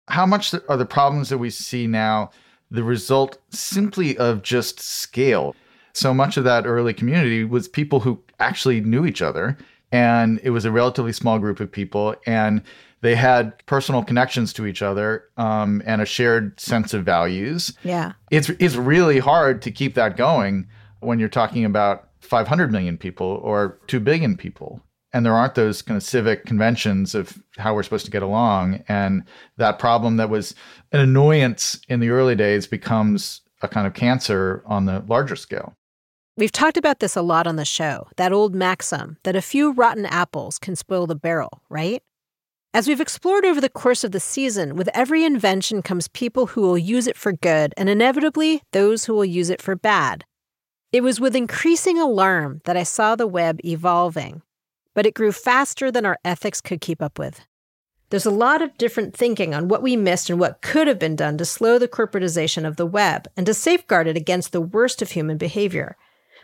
How 0.09 0.27
much 0.27 0.55
are 0.69 0.77
the 0.77 0.87
problems 0.87 1.29
that 1.29 1.39
we 1.39 1.51
see 1.51 1.87
now 1.87 2.31
the 2.71 2.83
result 2.83 3.39
simply 3.51 4.17
of 4.17 4.43
just 4.43 4.81
scale? 4.81 5.55
So 5.99 6.15
much 6.15 6.37
of 6.37 6.45
that 6.45 6.67
early 6.67 6.95
community 6.95 7.45
was 7.45 7.69
people 7.69 8.01
who 8.01 8.23
actually 8.39 8.81
knew 8.81 9.05
each 9.05 9.23
other 9.23 9.57
and 9.91 10.41
it 10.43 10.51
was 10.51 10.65
a 10.65 10.71
relatively 10.71 11.13
small 11.13 11.39
group 11.39 11.61
of 11.61 11.71
people 11.71 12.15
and 12.27 12.63
they 13.01 13.15
had 13.15 13.65
personal 13.67 14.03
connections 14.03 14.53
to 14.53 14.67
each 14.67 14.83
other 14.83 15.25
um, 15.37 15.83
and 15.87 16.03
a 16.03 16.07
shared 16.07 16.59
sense 16.59 16.93
of 16.93 17.05
values. 17.05 17.73
Yeah. 17.85 18.13
It's, 18.31 18.49
it's 18.51 18.75
really 18.75 19.19
hard 19.21 19.63
to 19.63 19.71
keep 19.71 19.95
that 19.95 20.17
going 20.17 20.67
when 21.01 21.19
you're 21.19 21.29
talking 21.29 21.65
about 21.65 22.09
500 22.21 22.73
million 22.73 22.99
people 22.99 23.41
or 23.43 23.79
2 23.87 24.01
billion 24.01 24.37
people 24.37 24.83
and 25.13 25.25
there 25.25 25.35
aren't 25.35 25.55
those 25.55 25.81
kind 25.81 25.97
of 25.97 26.03
civic 26.03 26.45
conventions 26.45 27.15
of 27.15 27.43
how 27.57 27.75
we're 27.75 27.83
supposed 27.83 28.05
to 28.05 28.11
get 28.11 28.23
along 28.23 28.85
and 28.89 29.25
that 29.57 29.79
problem 29.79 30.17
that 30.17 30.29
was 30.29 30.55
an 30.93 31.01
annoyance 31.01 31.81
in 31.89 32.01
the 32.01 32.11
early 32.11 32.35
days 32.35 32.67
becomes 32.67 33.41
a 33.63 33.69
kind 33.69 33.87
of 33.87 33.95
cancer 33.95 34.63
on 34.67 34.85
the 34.85 35.03
larger 35.09 35.37
scale 35.37 35.75
We've 36.39 36.53
talked 36.53 36.77
about 36.77 37.01
this 37.01 37.17
a 37.17 37.21
lot 37.21 37.49
on 37.49 37.57
the 37.57 37.65
show 37.65 38.07
that 38.15 38.33
old 38.33 38.55
maxim 38.55 39.17
that 39.25 39.35
a 39.35 39.43
few 39.43 39.73
rotten 39.73 40.07
apples 40.07 40.61
can 40.61 40.77
spoil 40.77 41.05
the 41.05 41.17
barrel, 41.17 41.65
right? 41.69 42.01
As 42.73 42.87
we've 42.87 43.01
explored 43.01 43.45
over 43.45 43.61
the 43.61 43.69
course 43.69 44.05
of 44.05 44.13
the 44.13 44.21
season, 44.21 44.77
with 44.77 44.89
every 44.95 45.25
invention 45.25 45.83
comes 45.83 46.07
people 46.07 46.47
who 46.47 46.61
will 46.61 46.79
use 46.79 47.09
it 47.09 47.17
for 47.17 47.33
good 47.33 47.75
and 47.77 47.89
inevitably 47.89 48.63
those 48.71 49.07
who 49.07 49.15
will 49.15 49.25
use 49.25 49.51
it 49.51 49.61
for 49.61 49.75
bad. 49.75 50.25
It 50.93 51.03
was 51.03 51.19
with 51.19 51.35
increasing 51.35 51.99
alarm 51.99 52.61
that 52.67 52.77
I 52.77 52.85
saw 52.85 53.17
the 53.17 53.27
web 53.27 53.59
evolving, 53.65 54.43
but 54.95 55.07
it 55.07 55.15
grew 55.15 55.33
faster 55.33 55.91
than 55.91 56.07
our 56.07 56.19
ethics 56.25 56.61
could 56.61 56.81
keep 56.81 57.03
up 57.03 57.19
with. 57.19 57.41
There's 58.11 58.27
a 58.27 58.31
lot 58.31 58.63
of 58.63 58.79
different 58.79 59.13
thinking 59.13 59.55
on 59.55 59.67
what 59.67 59.83
we 59.83 59.97
missed 59.97 60.31
and 60.31 60.39
what 60.39 60.63
could 60.63 60.87
have 60.87 61.01
been 61.01 61.17
done 61.17 61.37
to 61.39 61.45
slow 61.45 61.81
the 61.81 61.89
corporatization 61.89 62.65
of 62.65 62.77
the 62.77 62.87
web 62.87 63.27
and 63.37 63.45
to 63.47 63.55
safeguard 63.55 64.07
it 64.07 64.17
against 64.17 64.53
the 64.53 64.61
worst 64.61 65.03
of 65.03 65.11
human 65.11 65.37
behavior. 65.37 65.97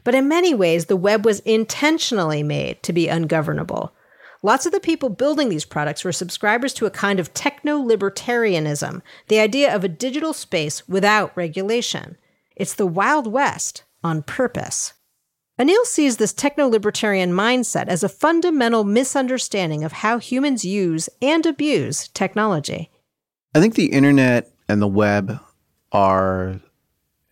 But 0.05 0.15
in 0.15 0.29
many 0.29 0.55
ways, 0.55 0.87
the 0.87 0.97
web 0.97 1.25
was 1.25 1.41
intentionally 1.41 2.43
made 2.43 2.83
to 2.83 2.93
be 2.93 3.09
ungovernable. 3.09 3.95
Lots 4.43 4.67
of 4.67 4.73
the 4.73 4.81
people 4.81 5.09
building 5.09 5.49
these 5.49 5.65
products 5.65 6.05
were 6.05 6.13
subscribers 6.13 6.75
to 6.75 6.85
a 6.85 6.91
kind 6.91 7.19
of 7.19 7.33
techno 7.33 7.79
libertarianism, 7.79 9.01
the 9.29 9.41
idea 9.41 9.75
of 9.75 9.83
a 9.83 9.89
digital 9.89 10.35
space 10.35 10.87
without 10.87 11.35
regulation. 11.35 12.19
It's 12.55 12.75
the 12.75 12.87
Wild 12.87 13.27
West 13.27 13.85
on 14.03 14.23
purpose. 14.23 14.93
Anil 15.59 15.85
sees 15.85 16.19
this 16.19 16.33
techno 16.33 16.67
libertarian 16.67 17.33
mindset 17.33 17.87
as 17.87 18.03
a 18.03 18.09
fundamental 18.09 18.85
misunderstanding 18.85 19.83
of 19.83 19.93
how 19.93 20.19
humans 20.19 20.65
use 20.65 21.09
and 21.23 21.47
abuse 21.47 22.09
technology. 22.09 22.91
I 23.55 23.61
think 23.61 23.77
the 23.77 23.93
internet 23.93 24.51
and 24.69 24.83
the 24.83 24.89
web 24.89 25.39
are 25.93 26.61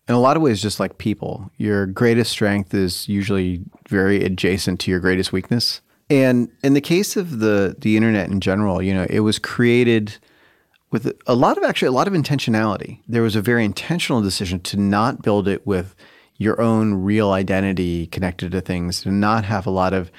In 0.09 0.15
a 0.15 0.21
lot 0.21 0.37
of 0.37 0.43
ways, 0.43 0.61
just 0.61 0.81
like 0.81 0.99
people, 0.99 1.51
your 1.59 1.87
greatest 1.87 2.33
strength 2.33 2.75
is 2.75 3.09
usually 3.09 3.63
very 3.89 4.25
adjacent 4.25 4.81
to 4.81 4.91
your 4.91 5.01
greatest 5.01 5.33
weakness. 5.33 5.81
And 6.11 6.51
in 6.63 6.75
the 6.75 6.81
case 6.81 7.17
of 7.17 7.39
the 7.39 7.77
the 7.79 7.97
internet 7.97 8.29
in 8.29 8.41
general, 8.41 8.83
you 8.83 8.93
know, 8.93 9.07
it 9.09 9.21
was 9.21 9.39
created 9.39 10.19
with 10.91 11.11
a 11.27 11.35
lot 11.35 11.57
of 11.57 11.65
actually 11.65 11.89
a 11.89 11.93
lot 11.93 12.07
of 12.07 12.13
intentionality. 12.13 13.01
There 13.09 13.23
was 13.23 13.37
a 13.37 13.41
very 13.41 13.65
intentional 13.65 14.21
decision 14.21 14.61
to 14.61 14.77
not 14.77 15.23
build 15.23 15.49
it 15.49 15.67
with 15.67 15.95
your 16.37 16.61
own 16.61 16.95
real 16.95 17.31
identity 17.31 18.09
connected 18.09 18.53
to 18.53 18.61
things, 18.61 19.03
to 19.03 19.11
not 19.11 19.45
have 19.45 19.67
a 19.67 19.71
lot 19.71 19.95
of 19.95 20.11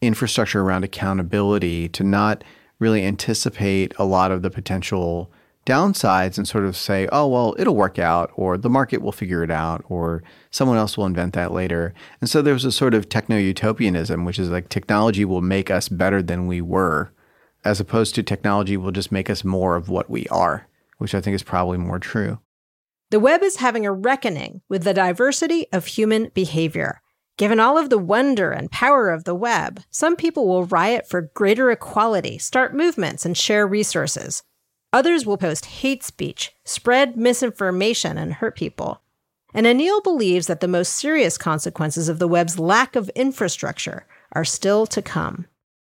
infrastructure 0.00 0.60
around 0.60 0.84
accountability, 0.84 1.88
to 1.88 2.04
not 2.04 2.44
really 2.78 3.04
anticipate 3.04 3.92
a 3.98 4.04
lot 4.04 4.30
of 4.30 4.42
the 4.42 4.50
potential 4.50 5.32
downsides 5.66 6.38
and 6.38 6.48
sort 6.48 6.64
of 6.64 6.76
say, 6.76 7.08
oh, 7.12 7.26
well, 7.26 7.54
it'll 7.58 7.76
work 7.76 7.98
out, 7.98 8.32
or 8.34 8.56
the 8.56 8.70
market 8.70 9.02
will 9.02 9.12
figure 9.12 9.42
it 9.42 9.50
out, 9.50 9.84
or 9.88 10.22
someone 10.50 10.78
else 10.78 10.96
will 10.96 11.06
invent 11.06 11.34
that 11.34 11.52
later. 11.52 11.94
And 12.20 12.30
so 12.30 12.42
there's 12.42 12.64
a 12.64 12.72
sort 12.72 12.94
of 12.94 13.08
techno 13.08 13.36
utopianism, 13.36 14.24
which 14.24 14.38
is 14.38 14.48
like 14.50 14.68
technology 14.68 15.24
will 15.24 15.42
make 15.42 15.70
us 15.70 15.88
better 15.88 16.22
than 16.22 16.46
we 16.46 16.60
were, 16.60 17.12
as 17.64 17.78
opposed 17.78 18.14
to 18.14 18.22
technology 18.22 18.76
will 18.76 18.90
just 18.90 19.12
make 19.12 19.28
us 19.28 19.44
more 19.44 19.76
of 19.76 19.88
what 19.88 20.08
we 20.08 20.26
are, 20.28 20.66
which 20.98 21.14
I 21.14 21.20
think 21.20 21.34
is 21.34 21.42
probably 21.42 21.78
more 21.78 21.98
true. 21.98 22.38
The 23.10 23.20
web 23.20 23.42
is 23.42 23.56
having 23.56 23.84
a 23.84 23.92
reckoning 23.92 24.62
with 24.68 24.84
the 24.84 24.94
diversity 24.94 25.66
of 25.72 25.86
human 25.86 26.30
behavior. 26.32 27.02
Given 27.36 27.58
all 27.58 27.78
of 27.78 27.90
the 27.90 27.98
wonder 27.98 28.50
and 28.50 28.70
power 28.70 29.10
of 29.10 29.24
the 29.24 29.34
web, 29.34 29.80
some 29.90 30.14
people 30.14 30.46
will 30.46 30.64
riot 30.64 31.08
for 31.08 31.30
greater 31.34 31.70
equality, 31.70 32.38
start 32.38 32.74
movements, 32.74 33.24
and 33.24 33.36
share 33.36 33.66
resources. 33.66 34.42
Others 34.92 35.24
will 35.24 35.36
post 35.36 35.66
hate 35.66 36.02
speech, 36.02 36.52
spread 36.64 37.16
misinformation, 37.16 38.18
and 38.18 38.34
hurt 38.34 38.56
people. 38.56 39.00
And 39.54 39.66
Anil 39.66 40.02
believes 40.02 40.46
that 40.46 40.60
the 40.60 40.68
most 40.68 40.94
serious 40.94 41.36
consequences 41.36 42.08
of 42.08 42.18
the 42.18 42.28
web's 42.28 42.58
lack 42.58 42.96
of 42.96 43.08
infrastructure 43.10 44.06
are 44.32 44.44
still 44.44 44.86
to 44.86 45.02
come. 45.02 45.46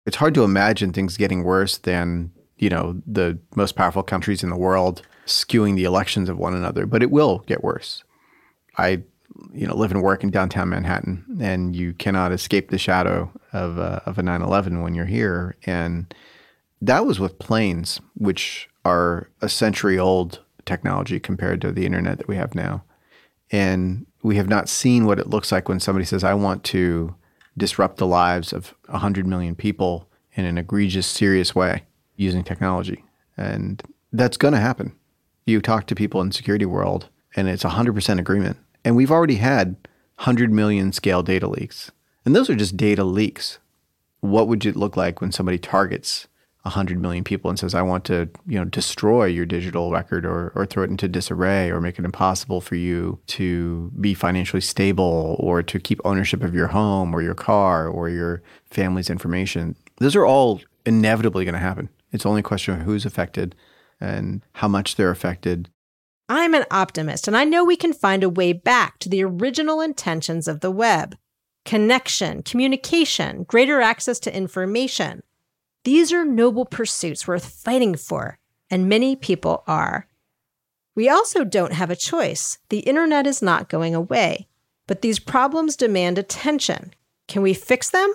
It's 0.05 0.17
hard 0.17 0.35
to 0.35 0.43
imagine 0.43 0.93
things 0.93 1.17
getting 1.17 1.43
worse 1.43 1.77
than, 1.79 2.31
you 2.57 2.69
know, 2.69 3.01
the 3.05 3.37
most 3.55 3.75
powerful 3.75 4.03
countries 4.03 4.43
in 4.43 4.49
the 4.49 4.57
world 4.57 5.01
skewing 5.25 5.75
the 5.75 5.83
elections 5.83 6.29
of 6.29 6.37
one 6.37 6.55
another, 6.55 6.85
but 6.85 7.03
it 7.03 7.11
will 7.11 7.39
get 7.47 7.63
worse. 7.63 8.03
I, 8.77 9.03
you 9.53 9.67
know, 9.67 9.75
live 9.75 9.91
and 9.91 10.01
work 10.01 10.23
in 10.23 10.29
downtown 10.29 10.69
Manhattan, 10.69 11.25
and 11.41 11.75
you 11.75 11.93
cannot 11.93 12.31
escape 12.31 12.69
the 12.69 12.77
shadow 12.77 13.31
of 13.53 13.77
uh, 13.77 13.99
of 14.05 14.17
a 14.17 14.21
9/11 14.21 14.81
when 14.81 14.95
you're 14.95 15.05
here. 15.05 15.57
And 15.65 16.13
that 16.81 17.05
was 17.05 17.19
with 17.19 17.39
planes, 17.39 17.99
which 18.15 18.69
are 18.85 19.29
a 19.41 19.49
century 19.49 19.97
old 19.97 20.39
technology 20.65 21.19
compared 21.19 21.61
to 21.61 21.71
the 21.71 21.85
internet 21.85 22.17
that 22.17 22.27
we 22.27 22.35
have 22.35 22.55
now. 22.55 22.83
And 23.51 24.05
we 24.23 24.35
have 24.35 24.49
not 24.49 24.69
seen 24.69 25.05
what 25.05 25.19
it 25.19 25.29
looks 25.29 25.51
like 25.51 25.69
when 25.69 25.79
somebody 25.79 26.05
says, 26.05 26.23
I 26.23 26.33
want 26.33 26.63
to 26.65 27.15
disrupt 27.57 27.97
the 27.97 28.05
lives 28.05 28.53
of 28.53 28.75
100 28.87 29.25
million 29.25 29.55
people 29.55 30.09
in 30.33 30.45
an 30.45 30.57
egregious, 30.57 31.07
serious 31.07 31.55
way 31.55 31.83
using 32.15 32.43
technology. 32.43 33.03
And 33.35 33.81
that's 34.11 34.37
going 34.37 34.53
to 34.53 34.59
happen. 34.59 34.95
You 35.45 35.61
talk 35.61 35.87
to 35.87 35.95
people 35.95 36.21
in 36.21 36.27
the 36.27 36.33
security 36.33 36.65
world, 36.65 37.09
and 37.35 37.47
it's 37.47 37.63
100% 37.63 38.19
agreement. 38.19 38.57
And 38.83 38.95
we've 38.95 39.11
already 39.11 39.35
had 39.35 39.75
100 40.17 40.51
million 40.51 40.91
scale 40.91 41.23
data 41.23 41.47
leaks. 41.47 41.91
And 42.25 42.35
those 42.35 42.49
are 42.49 42.55
just 42.55 42.77
data 42.77 43.03
leaks. 43.03 43.59
What 44.19 44.47
would 44.47 44.65
it 44.65 44.75
look 44.75 44.97
like 44.97 45.21
when 45.21 45.31
somebody 45.31 45.57
targets 45.57 46.27
100 46.67 47.01
million 47.01 47.23
people 47.23 47.49
and 47.49 47.57
says, 47.57 47.73
I 47.73 47.81
want 47.81 48.05
to, 48.05 48.29
you 48.45 48.57
know, 48.57 48.65
destroy 48.65 49.25
your 49.25 49.45
digital 49.45 49.91
record 49.91 50.25
or, 50.25 50.51
or 50.55 50.65
throw 50.65 50.83
it 50.83 50.89
into 50.89 51.07
disarray 51.07 51.71
or 51.71 51.81
make 51.81 51.97
it 51.97 52.05
impossible 52.05 52.61
for 52.61 52.75
you 52.75 53.19
to 53.27 53.91
be 53.99 54.13
financially 54.13 54.61
stable 54.61 55.35
or 55.39 55.63
to 55.63 55.79
keep 55.79 55.99
ownership 56.05 56.43
of 56.43 56.53
your 56.53 56.67
home 56.67 57.13
or 57.13 57.21
your 57.21 57.33
car 57.33 57.87
or 57.87 58.09
your 58.09 58.41
family's 58.65 59.09
information. 59.09 59.75
Those 59.97 60.15
are 60.15 60.25
all 60.25 60.61
inevitably 60.85 61.45
going 61.45 61.53
to 61.53 61.59
happen. 61.59 61.89
It's 62.11 62.25
only 62.25 62.39
a 62.39 62.43
question 62.43 62.75
of 62.75 62.81
who's 62.81 63.05
affected 63.05 63.55
and 63.99 64.41
how 64.53 64.67
much 64.67 64.95
they're 64.95 65.11
affected. 65.11 65.69
I'm 66.29 66.53
an 66.53 66.65
optimist, 66.69 67.27
and 67.27 67.37
I 67.37 67.45
know 67.45 67.63
we 67.63 67.77
can 67.77 67.93
find 67.93 68.21
a 68.21 68.29
way 68.29 68.51
back 68.51 68.99
to 68.99 69.09
the 69.09 69.23
original 69.23 69.79
intentions 69.79 70.47
of 70.47 70.59
the 70.59 70.71
web 70.71 71.17
connection, 71.67 72.41
communication, 72.43 73.43
greater 73.43 73.81
access 73.81 74.19
to 74.21 74.35
information. 74.35 75.21
These 75.87 76.11
are 76.11 76.25
noble 76.25 76.65
pursuits 76.65 77.29
worth 77.29 77.45
fighting 77.45 77.95
for, 77.95 78.37
and 78.69 78.89
many 78.89 79.15
people 79.15 79.63
are. 79.67 80.05
We 80.95 81.07
also 81.07 81.45
don't 81.45 81.71
have 81.71 81.89
a 81.89 81.95
choice. 81.95 82.57
The 82.67 82.79
internet 82.79 83.25
is 83.25 83.41
not 83.41 83.69
going 83.69 83.95
away, 83.95 84.49
but 84.85 85.01
these 85.01 85.17
problems 85.17 85.77
demand 85.77 86.17
attention. 86.17 86.93
Can 87.29 87.41
we 87.41 87.53
fix 87.53 87.89
them? 87.89 88.13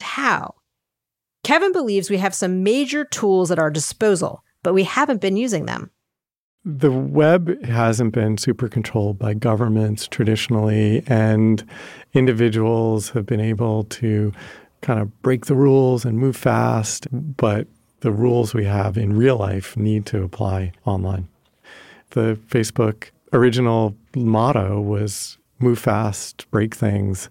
How? 0.00 0.56
Kevin 1.44 1.70
believes 1.70 2.10
we 2.10 2.16
have 2.16 2.34
some 2.34 2.64
major 2.64 3.04
tools 3.04 3.52
at 3.52 3.60
our 3.60 3.70
disposal, 3.70 4.42
but 4.64 4.74
we 4.74 4.82
haven't 4.82 5.20
been 5.20 5.36
using 5.36 5.66
them. 5.66 5.92
The 6.64 6.90
web 6.90 7.62
hasn't 7.62 8.12
been 8.12 8.38
super 8.38 8.68
controlled 8.68 9.20
by 9.20 9.34
governments 9.34 10.08
traditionally, 10.08 11.04
and 11.06 11.64
individuals 12.12 13.10
have 13.10 13.24
been 13.24 13.38
able 13.38 13.84
to 13.84 14.32
kind 14.84 15.00
of 15.00 15.22
break 15.22 15.46
the 15.46 15.54
rules 15.54 16.04
and 16.04 16.18
move 16.18 16.36
fast, 16.36 17.08
but 17.10 17.66
the 18.00 18.12
rules 18.12 18.52
we 18.52 18.66
have 18.66 18.98
in 18.98 19.16
real 19.16 19.38
life 19.38 19.76
need 19.78 20.04
to 20.06 20.22
apply 20.22 20.72
online. 20.84 21.26
The 22.10 22.38
Facebook 22.48 23.08
original 23.32 23.96
motto 24.14 24.80
was 24.80 25.38
move 25.58 25.78
fast, 25.78 26.48
break 26.50 26.74
things. 26.74 27.30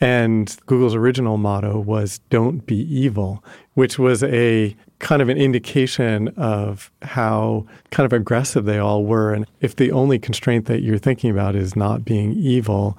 And 0.00 0.56
Google's 0.66 0.94
original 0.94 1.36
motto 1.36 1.80
was 1.80 2.20
don't 2.30 2.64
be 2.64 2.76
evil, 2.76 3.44
which 3.74 3.98
was 3.98 4.22
a 4.22 4.76
kind 5.00 5.20
of 5.20 5.28
an 5.28 5.36
indication 5.36 6.28
of 6.36 6.92
how 7.02 7.66
kind 7.90 8.06
of 8.06 8.12
aggressive 8.12 8.66
they 8.66 8.78
all 8.78 9.04
were. 9.04 9.34
And 9.34 9.46
if 9.60 9.74
the 9.76 9.90
only 9.90 10.20
constraint 10.20 10.66
that 10.66 10.82
you're 10.82 10.98
thinking 10.98 11.30
about 11.30 11.56
is 11.56 11.74
not 11.74 12.04
being 12.04 12.34
evil, 12.34 12.96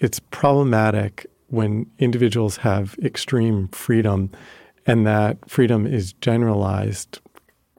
it's 0.00 0.18
problematic 0.18 1.26
when 1.48 1.90
individuals 1.98 2.58
have 2.58 2.96
extreme 3.02 3.68
freedom 3.68 4.30
and 4.86 5.06
that 5.06 5.48
freedom 5.48 5.86
is 5.86 6.12
generalized 6.14 7.20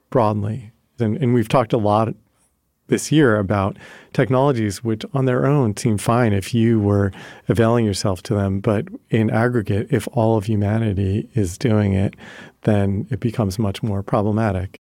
broadly. 0.10 0.72
And, 1.00 1.18
and 1.18 1.34
we've 1.34 1.50
talked 1.50 1.74
a 1.74 1.78
lot 1.78 2.16
this 2.88 3.12
year 3.12 3.38
about 3.38 3.78
technologies 4.14 4.84
which 4.84 5.04
on 5.14 5.26
their 5.26 5.46
own 5.46 5.76
seem 5.76 5.98
fine 5.98 6.34
if 6.34 6.54
you 6.54 6.80
were 6.80 7.12
availing 7.48 7.86
yourself 7.86 8.22
to 8.24 8.36
them. 8.36 8.60
But 8.60 8.86
in 9.10 9.30
aggregate, 9.30 9.88
if 9.90 10.08
all 10.12 10.38
of 10.38 10.46
humanity 10.46 11.30
is 11.34 11.58
doing 11.58 11.94
it, 11.94 12.16
then 12.62 13.08
it 13.10 13.20
becomes 13.20 13.58
much 13.58 13.82
more 13.82 14.04
problematic. 14.04 14.78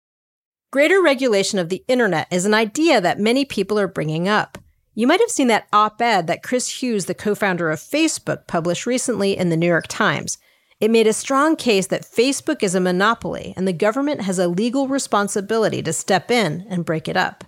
Greater 0.72 1.02
regulation 1.02 1.58
of 1.58 1.68
the 1.68 1.84
internet 1.86 2.26
is 2.30 2.46
an 2.46 2.54
idea 2.54 3.00
that 3.00 3.20
many 3.20 3.44
people 3.44 3.78
are 3.78 3.88
bringing 3.88 4.26
up. 4.26 4.58
You 4.94 5.06
might 5.06 5.20
have 5.20 5.30
seen 5.30 5.48
that 5.48 5.68
op 5.72 6.02
ed 6.02 6.26
that 6.26 6.42
Chris 6.42 6.82
Hughes, 6.82 7.06
the 7.06 7.14
co 7.14 7.34
founder 7.34 7.70
of 7.70 7.80
Facebook, 7.80 8.46
published 8.46 8.84
recently 8.84 9.36
in 9.36 9.48
the 9.48 9.56
New 9.56 9.66
York 9.66 9.86
Times. 9.88 10.36
It 10.80 10.90
made 10.90 11.06
a 11.06 11.12
strong 11.12 11.56
case 11.56 11.86
that 11.86 12.02
Facebook 12.02 12.62
is 12.62 12.74
a 12.74 12.80
monopoly 12.80 13.54
and 13.56 13.66
the 13.66 13.72
government 13.72 14.22
has 14.22 14.38
a 14.38 14.48
legal 14.48 14.88
responsibility 14.88 15.82
to 15.82 15.92
step 15.92 16.30
in 16.30 16.66
and 16.68 16.84
break 16.84 17.08
it 17.08 17.16
up. 17.16 17.44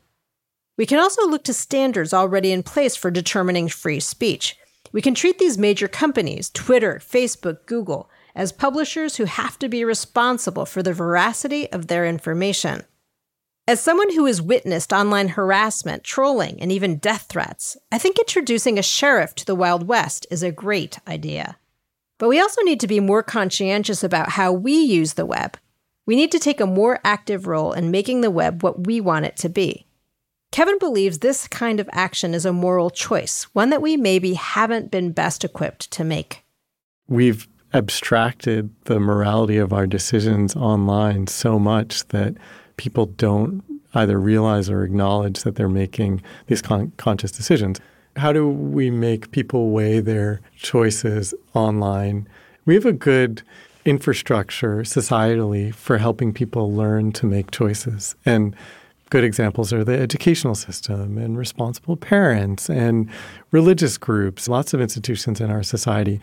We 0.79 0.87
can 0.87 0.99
also 0.99 1.29
look 1.29 1.45
to 1.45 1.53
standards 1.53 2.15
already 2.15 2.53
in 2.53 2.63
place 2.63 2.97
for 2.97 3.11
determining 3.11 3.69
free 3.69 4.01
speech. 4.01 4.57
We 4.93 5.03
can 5.03 5.15
treat 5.15 5.39
these 5.39 5.59
major 5.59 5.89
companies, 5.89 6.49
Twitter, 6.51 7.01
Facebook, 7.05 7.67
Google, 7.67 8.09
as 8.35 8.53
publishers 8.53 9.17
who 9.17 9.25
have 9.25 9.59
to 9.59 9.69
be 9.69 9.85
responsible 9.85 10.65
for 10.65 10.83
the 10.83 10.93
veracity 10.93 11.71
of 11.73 11.89
their 11.89 12.07
information. 12.07 12.85
As 13.67 13.81
someone 13.81 14.13
who 14.13 14.27
has 14.27 14.43
witnessed 14.43 14.93
online 14.93 15.29
harassment, 15.29 16.05
trolling, 16.05 16.61
and 16.61 16.71
even 16.71 16.99
death 16.99 17.27
threats, 17.31 17.79
I 17.91 17.97
think 17.97 18.19
introducing 18.19 18.79
a 18.79 18.83
sheriff 18.83 19.35
to 19.37 19.47
the 19.47 19.55
Wild 19.55 19.89
West 19.89 20.27
is 20.31 20.43
a 20.43 20.53
great 20.53 20.99
idea. 21.09 21.57
But 22.19 22.29
we 22.29 22.39
also 22.39 22.61
need 22.61 22.79
to 22.81 22.87
be 22.87 23.01
more 23.01 23.23
conscientious 23.23 24.05
about 24.05 24.33
how 24.33 24.53
we 24.53 24.75
use 24.75 25.15
the 25.15 25.25
web. 25.25 25.57
We 26.05 26.15
need 26.15 26.31
to 26.33 26.39
take 26.39 26.61
a 26.61 26.67
more 26.67 27.01
active 27.05 27.47
role 27.47 27.73
in 27.73 27.91
making 27.91 28.21
the 28.21 28.31
web 28.31 28.63
what 28.63 28.87
we 28.87 29.01
want 29.01 29.25
it 29.25 29.37
to 29.39 29.49
be. 29.49 29.87
Kevin 30.53 30.79
believes 30.79 31.21
this 31.21 31.49
kind 31.49 31.81
of 31.81 31.89
action 31.91 32.35
is 32.35 32.45
a 32.45 32.53
moral 32.53 32.91
choice, 32.91 33.45
one 33.55 33.71
that 33.71 33.81
we 33.81 33.97
maybe 33.97 34.35
haven't 34.35 34.91
been 34.91 35.11
best 35.11 35.43
equipped 35.43 35.91
to 35.93 36.05
make. 36.05 36.45
We've 37.09 37.49
abstracted 37.73 38.75
the 38.85 39.01
morality 39.01 39.57
of 39.57 39.73
our 39.73 39.87
decisions 39.87 40.55
online 40.55 41.29
so 41.29 41.59
much 41.59 42.07
that 42.09 42.37
people 42.77 43.07
don't 43.07 43.63
either 43.95 44.19
realize 44.19 44.69
or 44.69 44.85
acknowledge 44.85 45.43
that 45.43 45.57
they're 45.57 45.69
making 45.69 46.23
these 46.47 46.61
con- 46.61 46.93
conscious 46.97 47.31
decisions. 47.31 47.81
How 48.17 48.33
do 48.33 48.49
we 48.49 48.91
make 48.91 49.31
people 49.31 49.71
weigh 49.71 50.01
their 50.01 50.41
choices 50.57 51.35
online? 51.55 52.29
We 52.65 52.75
have 52.75 52.87
a 52.87 52.93
good 52.93 53.43
infrastructure 53.85 54.79
societally 54.79 55.75
for 55.75 55.99
helping 55.99 56.33
people 56.33 56.73
learn 56.73 57.13
to 57.13 57.27
make 57.27 57.51
choices. 57.51 58.15
And 58.25 58.57
good 59.11 59.25
examples 59.25 59.73
are 59.73 59.85
the 59.85 59.99
educational 59.99 60.55
system 60.55 61.19
and 61.19 61.39
responsible 61.39 61.97
parents 61.97 62.69
and 62.69 63.09
religious 63.51 63.99
groups, 63.99 64.49
lots 64.49 64.75
of 64.75 64.81
institutions 64.81 65.41
in 65.41 65.51
our 65.51 65.63
society 65.63 66.21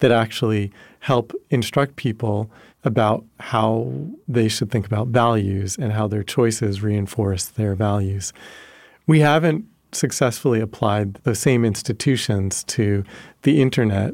that 0.00 0.12
actually 0.12 0.72
help 1.00 1.32
instruct 1.50 1.96
people 1.96 2.50
about 2.84 3.24
how 3.40 3.90
they 4.28 4.48
should 4.48 4.70
think 4.70 4.86
about 4.86 5.08
values 5.08 5.76
and 5.76 5.92
how 5.92 6.06
their 6.06 6.22
choices 6.22 6.82
reinforce 6.82 7.46
their 7.46 7.74
values. 7.74 8.32
We 9.06 9.20
haven't 9.20 9.66
successfully 9.92 10.60
applied 10.60 11.14
the 11.22 11.34
same 11.34 11.64
institutions 11.64 12.64
to 12.64 13.04
the 13.42 13.62
internet. 13.62 14.12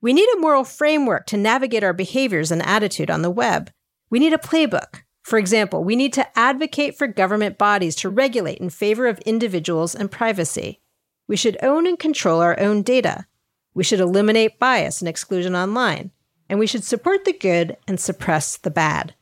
We 0.00 0.12
need 0.12 0.28
a 0.34 0.40
moral 0.40 0.64
framework 0.64 1.26
to 1.26 1.36
navigate 1.36 1.82
our 1.82 1.94
behaviors 1.94 2.52
and 2.52 2.62
attitude 2.62 3.10
on 3.10 3.22
the 3.22 3.30
web. 3.30 3.70
We 4.10 4.18
need 4.18 4.32
a 4.32 4.38
playbook. 4.38 5.02
For 5.26 5.40
example, 5.40 5.82
we 5.82 5.96
need 5.96 6.12
to 6.12 6.38
advocate 6.38 6.96
for 6.96 7.08
government 7.08 7.58
bodies 7.58 7.96
to 7.96 8.08
regulate 8.08 8.58
in 8.58 8.70
favor 8.70 9.08
of 9.08 9.18
individuals 9.26 9.92
and 9.92 10.08
privacy. 10.08 10.80
We 11.26 11.34
should 11.34 11.58
own 11.64 11.84
and 11.84 11.98
control 11.98 12.40
our 12.40 12.56
own 12.60 12.82
data. 12.82 13.26
We 13.74 13.82
should 13.82 13.98
eliminate 13.98 14.60
bias 14.60 15.00
and 15.00 15.08
exclusion 15.08 15.56
online. 15.56 16.12
And 16.48 16.60
we 16.60 16.68
should 16.68 16.84
support 16.84 17.24
the 17.24 17.32
good 17.32 17.76
and 17.88 17.98
suppress 17.98 18.56
the 18.56 18.70
bad. 18.70 19.16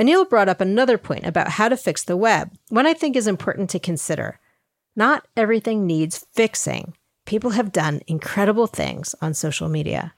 Anil 0.00 0.26
brought 0.26 0.48
up 0.48 0.62
another 0.62 0.96
point 0.96 1.26
about 1.26 1.48
how 1.48 1.68
to 1.68 1.76
fix 1.76 2.02
the 2.02 2.16
web, 2.16 2.56
one 2.70 2.86
I 2.86 2.94
think 2.94 3.14
is 3.14 3.26
important 3.26 3.68
to 3.70 3.78
consider. 3.78 4.40
Not 4.96 5.28
everything 5.36 5.86
needs 5.86 6.24
fixing. 6.32 6.94
People 7.26 7.50
have 7.50 7.72
done 7.72 8.00
incredible 8.06 8.68
things 8.68 9.14
on 9.20 9.34
social 9.34 9.68
media. 9.68 10.14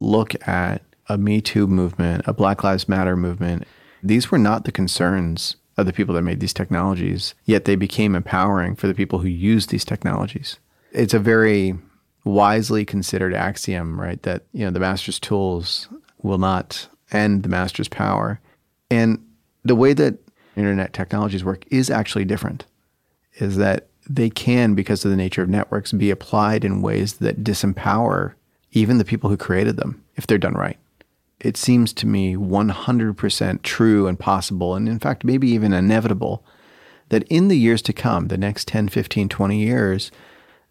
Look 0.00 0.34
at 0.48 0.82
a 1.08 1.16
Me 1.16 1.40
Too 1.40 1.68
movement, 1.68 2.24
a 2.26 2.32
Black 2.32 2.64
Lives 2.64 2.88
Matter 2.88 3.16
movement. 3.16 3.64
These 4.02 4.30
were 4.30 4.38
not 4.38 4.64
the 4.64 4.72
concerns 4.72 5.56
of 5.76 5.86
the 5.86 5.92
people 5.92 6.14
that 6.14 6.22
made 6.22 6.40
these 6.40 6.52
technologies, 6.52 7.34
yet 7.44 7.64
they 7.64 7.76
became 7.76 8.14
empowering 8.14 8.76
for 8.76 8.86
the 8.86 8.94
people 8.94 9.20
who 9.20 9.28
use 9.28 9.66
these 9.66 9.84
technologies. 9.84 10.58
It's 10.92 11.14
a 11.14 11.18
very 11.18 11.74
wisely 12.24 12.84
considered 12.84 13.34
axiom, 13.34 13.98
right? 14.00 14.22
That, 14.22 14.44
you 14.52 14.64
know, 14.64 14.70
the 14.70 14.80
master's 14.80 15.18
tools 15.18 15.88
will 16.22 16.38
not 16.38 16.88
end 17.12 17.42
the 17.42 17.48
master's 17.48 17.88
power. 17.88 18.40
And 18.90 19.24
the 19.64 19.74
way 19.74 19.92
that 19.94 20.18
internet 20.56 20.92
technologies 20.92 21.44
work 21.44 21.64
is 21.70 21.90
actually 21.90 22.24
different. 22.24 22.66
Is 23.34 23.56
that 23.56 23.86
they 24.08 24.28
can, 24.28 24.74
because 24.74 25.04
of 25.04 25.10
the 25.10 25.16
nature 25.16 25.42
of 25.42 25.48
networks, 25.48 25.92
be 25.92 26.10
applied 26.10 26.64
in 26.64 26.82
ways 26.82 27.14
that 27.14 27.44
disempower 27.44 28.34
even 28.72 28.98
the 28.98 29.04
people 29.04 29.30
who 29.30 29.36
created 29.36 29.76
them 29.76 30.02
if 30.16 30.26
they're 30.26 30.38
done 30.38 30.54
right. 30.54 30.78
It 31.40 31.56
seems 31.56 31.92
to 31.94 32.06
me 32.06 32.36
100% 32.36 33.62
true 33.62 34.06
and 34.06 34.18
possible, 34.18 34.74
and 34.74 34.88
in 34.88 34.98
fact, 34.98 35.24
maybe 35.24 35.48
even 35.50 35.72
inevitable, 35.72 36.44
that 37.08 37.24
in 37.24 37.48
the 37.48 37.58
years 37.58 37.82
to 37.82 37.92
come, 37.92 38.28
the 38.28 38.38
next 38.38 38.68
10, 38.68 38.88
15, 38.88 39.28
20 39.28 39.58
years, 39.58 40.10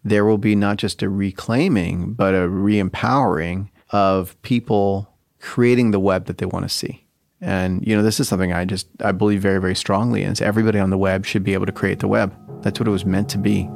there 0.04 0.24
will 0.24 0.38
be 0.38 0.54
not 0.54 0.76
just 0.76 1.02
a 1.02 1.08
reclaiming, 1.08 2.12
but 2.12 2.34
a 2.34 2.48
re 2.48 2.78
empowering 2.78 3.70
of 3.90 4.40
people 4.42 5.12
creating 5.40 5.90
the 5.90 6.00
web 6.00 6.26
that 6.26 6.38
they 6.38 6.46
want 6.46 6.64
to 6.64 6.68
see. 6.68 7.04
And 7.40 7.86
you 7.86 7.96
know, 7.96 8.02
this 8.02 8.20
is 8.20 8.28
something 8.28 8.52
I 8.52 8.64
just 8.64 8.86
I 9.02 9.12
believe 9.12 9.40
very 9.40 9.60
very 9.60 9.74
strongly 9.74 10.22
in. 10.22 10.32
Is 10.32 10.40
everybody 10.40 10.78
on 10.78 10.90
the 10.90 10.98
web 10.98 11.26
should 11.26 11.44
be 11.44 11.54
able 11.54 11.66
to 11.66 11.72
create 11.72 12.00
the 12.00 12.08
web. 12.08 12.34
That's 12.62 12.78
what 12.78 12.86
it 12.86 12.92
was 12.92 13.04
meant 13.04 13.28
to 13.30 13.38
be. 13.38 13.68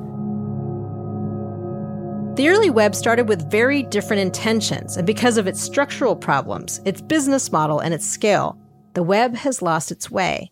The 2.37 2.49
early 2.49 2.68
web 2.68 2.97
started 2.97 3.29
with 3.29 3.49
very 3.49 3.85
different 3.85 4.20
intentions, 4.20 4.97
and 4.97 5.07
because 5.07 5.38
of 5.38 5.47
its 5.47 5.61
structural 5.61 6.16
problems, 6.16 6.81
its 6.85 7.01
business 7.01 7.53
model, 7.53 7.79
and 7.79 7.94
its 7.94 8.05
scale, 8.05 8.59
the 8.94 9.05
web 9.05 9.37
has 9.37 9.62
lost 9.62 9.92
its 9.92 10.11
way. 10.11 10.51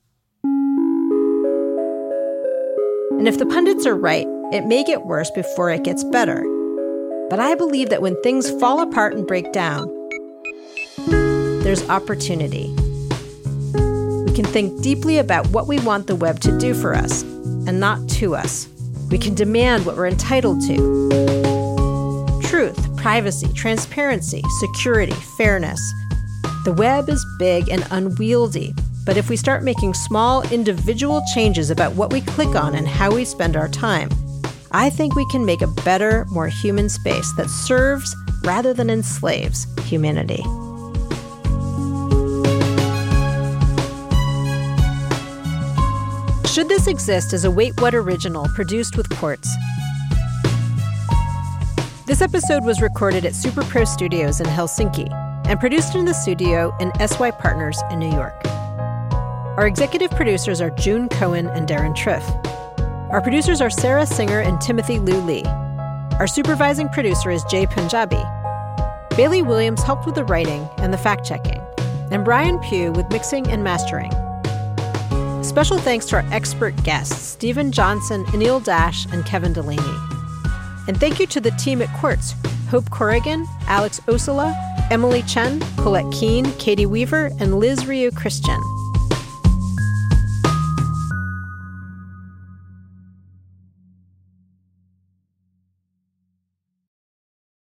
And 3.19 3.27
if 3.27 3.37
the 3.37 3.47
pundits 3.47 3.85
are 3.85 3.97
right, 3.97 4.29
it 4.53 4.65
may 4.65 4.85
get 4.85 5.07
worse 5.07 5.29
before 5.33 5.71
it 5.71 5.83
gets 5.83 6.05
better. 6.05 6.45
But 7.29 7.41
I 7.41 7.57
believe 7.57 7.89
that 7.89 8.01
when 8.01 8.15
things 8.23 8.49
fall 8.61 8.81
apart 8.81 9.15
and 9.15 9.27
break 9.27 9.51
down, 9.51 9.89
there's 11.65 11.89
opportunity. 11.89 12.73
We 14.25 14.33
can 14.37 14.45
think 14.45 14.83
deeply 14.83 15.19
about 15.19 15.49
what 15.49 15.67
we 15.67 15.81
want 15.81 16.07
the 16.07 16.15
web 16.15 16.39
to 16.43 16.57
do 16.61 16.75
for 16.75 16.95
us 16.95 17.23
and 17.23 17.81
not 17.81 18.09
to 18.11 18.37
us. 18.37 18.69
We 19.11 19.19
can 19.19 19.35
demand 19.35 19.85
what 19.85 19.97
we're 19.97 20.07
entitled 20.07 20.61
to 20.69 21.52
truth, 22.63 22.97
privacy, 22.97 23.53
transparency, 23.55 24.41
security, 24.61 25.13
fairness. 25.37 25.81
The 26.65 26.73
web 26.73 27.09
is 27.09 27.27
big 27.37 27.69
and 27.69 27.85
unwieldy, 27.91 28.73
but 29.05 29.17
if 29.17 29.29
we 29.29 29.37
start 29.37 29.65
making 29.65 29.95
small 29.95 30.43
individual 30.53 31.23
changes 31.35 31.71
about 31.71 31.95
what 31.95 32.13
we 32.13 32.21
click 32.21 32.55
on 32.55 32.77
and 32.77 32.87
how 32.87 33.13
we 33.13 33.25
spend 33.25 33.57
our 33.57 33.69
time, 33.69 34.11
I 34.71 34.91
think 34.91 35.17
we 35.17 35.29
can 35.29 35.45
make 35.45 35.61
a 35.61 35.75
better, 35.83 36.25
more 36.31 36.47
human 36.47 36.89
space 36.89 37.33
that 37.37 37.51
serves 37.51 38.15
rather 38.45 38.73
than 38.73 38.91
enslaves 38.91 39.67
humanity. 39.87 40.45
Should 46.47 46.69
This 46.69 46.87
Exist 46.87 47.33
is 47.33 47.45
a 47.45 47.51
Wait 47.51 47.73
What 47.81 47.97
original 47.97 48.47
produced 48.55 48.97
with 48.97 49.09
Quartz. 49.19 49.53
This 52.05 52.21
episode 52.21 52.65
was 52.65 52.83
recorded 52.83 53.25
at 53.25 53.33
SuperPro 53.33 53.87
Studios 53.87 54.41
in 54.41 54.47
Helsinki 54.47 55.09
and 55.47 55.61
produced 55.61 55.95
in 55.95 56.05
the 56.05 56.13
studio 56.13 56.77
in 56.81 56.91
SY 56.99 57.31
Partners 57.31 57.81
in 57.93 58.01
New 58.01 58.11
York. 58.11 58.45
Our 58.45 59.69
executive 59.69 60.11
producers 60.11 60.61
are 60.61 60.71
June 60.71 61.09
Cohen 61.09 61.47
and 61.47 61.69
Deron 61.69 61.95
Triff. 61.95 62.25
Our 63.13 63.21
producers 63.21 63.61
are 63.61 63.71
Sarah 63.71 64.05
Singer 64.05 64.41
and 64.41 64.61
Timothy 64.61 64.99
Liu 64.99 65.15
Lee. 65.19 65.45
Our 66.19 66.27
supervising 66.27 66.89
producer 66.89 67.31
is 67.31 67.45
Jay 67.45 67.67
Punjabi. 67.67 68.23
Bailey 69.17 69.43
Williams 69.43 69.85
helped 69.85 70.05
with 70.05 70.17
the 70.17 70.25
writing 70.25 70.69
and 70.79 70.93
the 70.93 70.99
fact 70.99 71.25
checking, 71.25 71.61
and 72.11 72.25
Brian 72.25 72.59
Pugh 72.59 72.91
with 72.91 73.09
mixing 73.11 73.47
and 73.47 73.63
mastering. 73.63 74.11
Special 75.45 75.79
thanks 75.79 76.07
to 76.07 76.17
our 76.17 76.25
expert 76.33 76.75
guests, 76.83 77.15
Steven 77.15 77.71
Johnson, 77.71 78.25
Anil 78.27 78.63
Dash, 78.63 79.07
and 79.13 79.25
Kevin 79.25 79.53
Delaney. 79.53 80.12
And 80.89 80.99
thank 80.99 81.21
you 81.21 81.27
to 81.29 81.41
the 81.41 81.51
team 81.53 81.83
at 81.83 81.89
Quartz 81.99 82.35
Hope 82.71 82.89
Corrigan, 82.91 83.47
Alex 83.67 84.01
Osula, 84.07 84.55
Emily 84.91 85.23
Chen, 85.23 85.61
Colette 85.77 86.11
Keene, 86.13 86.51
Katie 86.53 86.87
Weaver, 86.87 87.31
and 87.39 87.59
Liz 87.59 87.87
Ryu 87.87 88.11
Christian. 88.11 88.82